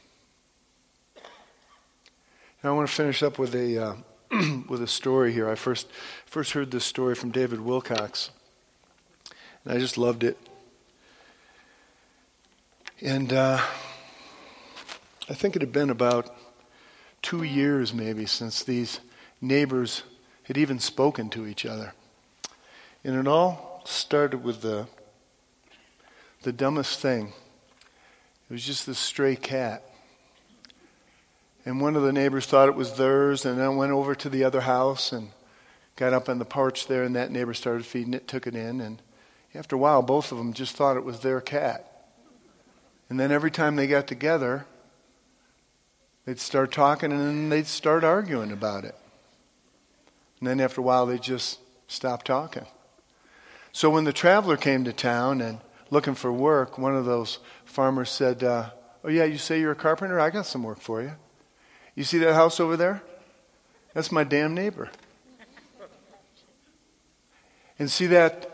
Now 2.62 2.70
I 2.70 2.76
want 2.76 2.88
to 2.88 2.94
finish 2.94 3.22
up 3.22 3.38
with 3.38 3.54
a 3.54 3.82
uh, 3.82 3.94
with 4.68 4.82
a 4.82 4.86
story 4.86 5.32
here. 5.32 5.48
I 5.48 5.54
first 5.54 5.88
first 6.26 6.52
heard 6.52 6.70
this 6.70 6.84
story 6.84 7.14
from 7.14 7.30
David 7.30 7.60
Wilcox, 7.60 8.30
and 9.64 9.74
I 9.74 9.78
just 9.78 9.96
loved 9.96 10.22
it. 10.22 10.36
And 13.00 13.32
uh, 13.32 13.60
I 15.28 15.34
think 15.34 15.54
it 15.54 15.62
had 15.62 15.70
been 15.70 15.90
about 15.90 16.34
two 17.22 17.44
years, 17.44 17.94
maybe, 17.94 18.26
since 18.26 18.64
these 18.64 18.98
neighbors 19.40 20.02
had 20.42 20.56
even 20.58 20.80
spoken 20.80 21.30
to 21.30 21.46
each 21.46 21.64
other. 21.64 21.94
And 23.04 23.14
it 23.14 23.28
all 23.28 23.82
started 23.84 24.42
with 24.42 24.62
the, 24.62 24.88
the 26.42 26.52
dumbest 26.52 26.98
thing. 26.98 27.28
It 28.50 28.52
was 28.52 28.66
just 28.66 28.84
this 28.84 28.98
stray 28.98 29.36
cat. 29.36 29.84
And 31.64 31.80
one 31.80 31.94
of 31.94 32.02
the 32.02 32.12
neighbors 32.12 32.46
thought 32.46 32.68
it 32.68 32.74
was 32.74 32.94
theirs, 32.94 33.46
and 33.46 33.60
then 33.60 33.76
went 33.76 33.92
over 33.92 34.16
to 34.16 34.28
the 34.28 34.42
other 34.42 34.62
house 34.62 35.12
and 35.12 35.30
got 35.94 36.12
up 36.12 36.28
on 36.28 36.40
the 36.40 36.44
porch 36.44 36.88
there, 36.88 37.04
and 37.04 37.14
that 37.14 37.30
neighbor 37.30 37.54
started 37.54 37.86
feeding 37.86 38.14
it, 38.14 38.26
took 38.26 38.48
it 38.48 38.56
in, 38.56 38.80
and 38.80 39.00
after 39.54 39.76
a 39.76 39.78
while, 39.78 40.02
both 40.02 40.32
of 40.32 40.38
them 40.38 40.52
just 40.52 40.74
thought 40.74 40.96
it 40.96 41.04
was 41.04 41.20
their 41.20 41.40
cat. 41.40 41.87
And 43.08 43.18
then 43.18 43.32
every 43.32 43.50
time 43.50 43.76
they 43.76 43.86
got 43.86 44.06
together, 44.06 44.66
they'd 46.24 46.38
start 46.38 46.72
talking 46.72 47.10
and 47.10 47.20
then 47.20 47.48
they'd 47.48 47.66
start 47.66 48.04
arguing 48.04 48.52
about 48.52 48.84
it. 48.84 48.94
And 50.40 50.48
then 50.48 50.60
after 50.60 50.80
a 50.80 50.84
while, 50.84 51.06
they'd 51.06 51.22
just 51.22 51.58
stop 51.86 52.22
talking. 52.22 52.66
So 53.72 53.90
when 53.90 54.04
the 54.04 54.12
traveler 54.12 54.56
came 54.56 54.84
to 54.84 54.92
town 54.92 55.40
and 55.40 55.60
looking 55.90 56.14
for 56.14 56.32
work, 56.32 56.78
one 56.78 56.94
of 56.94 57.04
those 57.04 57.38
farmers 57.64 58.10
said, 58.10 58.44
uh, 58.44 58.70
Oh, 59.04 59.08
yeah, 59.08 59.24
you 59.24 59.38
say 59.38 59.60
you're 59.60 59.72
a 59.72 59.76
carpenter? 59.76 60.18
I 60.18 60.30
got 60.30 60.46
some 60.46 60.62
work 60.62 60.80
for 60.80 61.00
you. 61.00 61.12
You 61.94 62.04
see 62.04 62.18
that 62.18 62.34
house 62.34 62.60
over 62.60 62.76
there? 62.76 63.02
That's 63.94 64.12
my 64.12 64.24
damn 64.24 64.54
neighbor. 64.54 64.90
And 67.78 67.90
see 67.90 68.06
that 68.08 68.50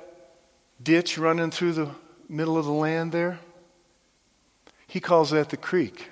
ditch 0.82 1.16
running 1.16 1.50
through 1.50 1.72
the 1.72 1.90
middle 2.28 2.58
of 2.58 2.66
the 2.66 2.72
land 2.72 3.12
there? 3.12 3.40
He 4.86 5.00
calls 5.00 5.30
that 5.30 5.50
the 5.50 5.56
creek. 5.56 6.08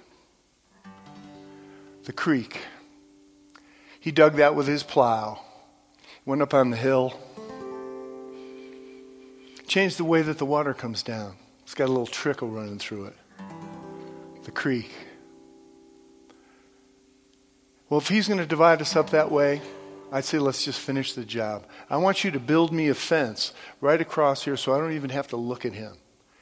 The 2.04 2.12
creek. 2.12 2.60
He 4.00 4.10
dug 4.10 4.36
that 4.36 4.54
with 4.54 4.66
his 4.66 4.82
plow, 4.82 5.40
went 6.24 6.42
up 6.42 6.52
on 6.54 6.70
the 6.70 6.76
hill, 6.76 7.18
changed 9.68 9.96
the 9.98 10.04
way 10.04 10.22
that 10.22 10.38
the 10.38 10.46
water 10.46 10.74
comes 10.74 11.02
down. 11.02 11.36
It's 11.62 11.74
got 11.74 11.86
a 11.86 11.92
little 11.92 12.06
trickle 12.06 12.48
running 12.48 12.78
through 12.78 13.06
it. 13.06 13.16
The 14.42 14.50
creek. 14.50 14.90
Well, 17.88 18.00
if 18.00 18.08
he's 18.08 18.26
going 18.26 18.40
to 18.40 18.46
divide 18.46 18.80
us 18.80 18.96
up 18.96 19.10
that 19.10 19.30
way, 19.30 19.62
I'd 20.10 20.24
say 20.24 20.38
let's 20.38 20.64
just 20.64 20.80
finish 20.80 21.14
the 21.14 21.24
job. 21.24 21.64
I 21.88 21.96
want 21.96 22.24
you 22.24 22.30
to 22.32 22.40
build 22.40 22.72
me 22.72 22.88
a 22.88 22.94
fence 22.94 23.54
right 23.80 24.00
across 24.00 24.44
here 24.44 24.56
so 24.56 24.74
I 24.74 24.78
don't 24.78 24.92
even 24.92 25.10
have 25.10 25.28
to 25.28 25.36
look 25.36 25.64
at 25.64 25.72
him. 25.72 25.94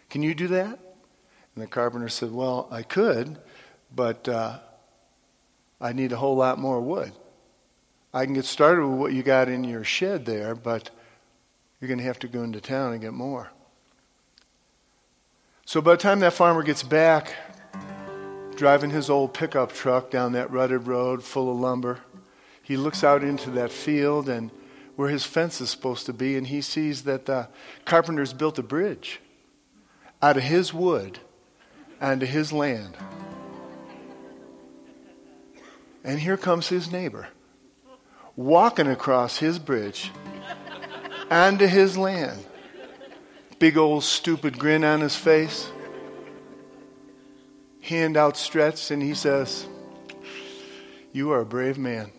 Can 0.09 0.23
you 0.23 0.35
do 0.35 0.49
that? 0.49 0.79
And 1.55 1.63
the 1.63 1.69
carpenter 1.69 2.09
said, 2.09 2.33
Well, 2.33 2.69
I 2.71 2.83
could, 2.83 3.39
but 3.95 4.29
uh, 4.29 4.59
I 5.81 5.93
need 5.93 6.13
a 6.13 6.17
whole 6.17 6.37
lot 6.37 6.59
more 6.59 6.81
wood. 6.81 7.13
I 8.13 8.25
can 8.25 8.35
get 8.35 8.45
started 8.45 8.87
with 8.87 8.99
what 8.99 9.13
you 9.13 9.23
got 9.23 9.49
in 9.49 9.65
your 9.65 9.85
shed 9.85 10.27
there, 10.27 10.55
but 10.55 10.91
you're 11.81 11.89
going 11.89 11.99
to 11.99 12.05
have 12.05 12.19
to 12.21 12.29
go 12.29 12.43
into 12.43 12.61
town 12.61 12.93
and 12.93 13.01
get 13.01 13.13
more. 13.13 13.51
So 15.65 15.81
by 15.81 15.93
the 15.93 15.97
time 15.99 16.19
that 16.21 16.33
farmer 16.33 16.63
gets 16.63 16.83
back, 16.83 17.35
driving 18.57 18.91
his 18.91 19.09
old 19.09 19.33
pickup 19.33 19.73
truck 19.73 20.11
down 20.11 20.33
that 20.33 20.51
rutted 20.51 20.87
road 20.87 21.23
full 21.23 21.51
of 21.51 21.59
lumber, 21.59 22.01
he 22.63 22.77
looks 22.77 23.03
out 23.05 23.23
into 23.23 23.51
that 23.53 23.73
field 23.73 24.29
and 24.29 24.51
where 24.97 25.09
his 25.09 25.25
fence 25.25 25.61
is 25.61 25.71
supposed 25.71 26.05
to 26.07 26.13
be, 26.13 26.37
and 26.37 26.49
he 26.49 26.61
sees 26.61 27.05
that 27.05 27.27
the 27.27 27.49
carpenter's 27.85 28.33
built 28.33 28.59
a 28.59 28.63
bridge 28.63 29.21
out 30.21 30.37
of 30.37 30.43
his 30.43 30.75
wood 30.75 31.21
and 32.01 32.21
to 32.21 32.27
his 32.27 32.53
land. 32.53 32.97
And 36.03 36.19
here 36.19 36.37
comes 36.37 36.69
his 36.69 36.91
neighbor 36.91 37.29
walking 38.37 38.87
across 38.87 39.39
his 39.39 39.59
bridge 39.59 40.11
and 41.31 41.59
to 41.59 41.69
his 41.69 41.99
land. 41.99 42.45
Big 43.59 43.77
old 43.77 44.03
stupid 44.03 44.59
grin 44.59 44.83
on 44.83 45.03
his 45.03 45.15
face, 45.15 45.71
hand 47.83 48.17
outstretched, 48.17 48.91
and 48.91 49.03
he 49.03 49.13
says, 49.13 49.67
You 51.13 51.31
are 51.33 51.41
a 51.41 51.47
brave 51.47 51.77
man. 51.77 52.11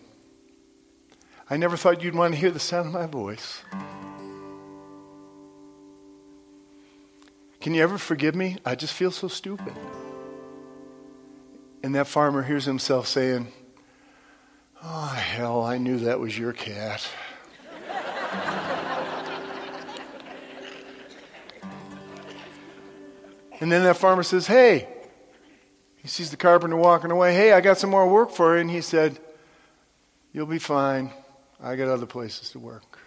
I 1.50 1.56
never 1.56 1.76
thought 1.76 2.02
you'd 2.02 2.14
want 2.14 2.34
to 2.34 2.40
hear 2.40 2.52
the 2.52 2.60
sound 2.60 2.86
of 2.86 2.92
my 2.92 3.06
voice. 3.06 3.62
Can 7.62 7.74
you 7.74 7.82
ever 7.84 7.96
forgive 7.96 8.34
me? 8.34 8.56
I 8.66 8.74
just 8.74 8.92
feel 8.92 9.12
so 9.12 9.28
stupid. 9.28 9.72
And 11.84 11.94
that 11.94 12.08
farmer 12.08 12.42
hears 12.42 12.64
himself 12.64 13.06
saying, 13.06 13.52
Oh, 14.82 15.06
hell, 15.06 15.62
I 15.62 15.78
knew 15.78 15.98
that 16.00 16.18
was 16.18 16.36
your 16.36 16.52
cat. 16.52 17.08
and 23.60 23.70
then 23.70 23.84
that 23.84 23.96
farmer 23.96 24.24
says, 24.24 24.48
Hey, 24.48 24.88
he 25.98 26.08
sees 26.08 26.32
the 26.32 26.36
carpenter 26.36 26.74
walking 26.74 27.12
away. 27.12 27.32
Hey, 27.32 27.52
I 27.52 27.60
got 27.60 27.78
some 27.78 27.90
more 27.90 28.08
work 28.08 28.32
for 28.32 28.56
you. 28.56 28.60
And 28.60 28.70
he 28.72 28.80
said, 28.80 29.20
You'll 30.32 30.46
be 30.46 30.58
fine. 30.58 31.12
I 31.62 31.76
got 31.76 31.86
other 31.86 32.06
places 32.06 32.50
to 32.50 32.58
work. 32.58 32.98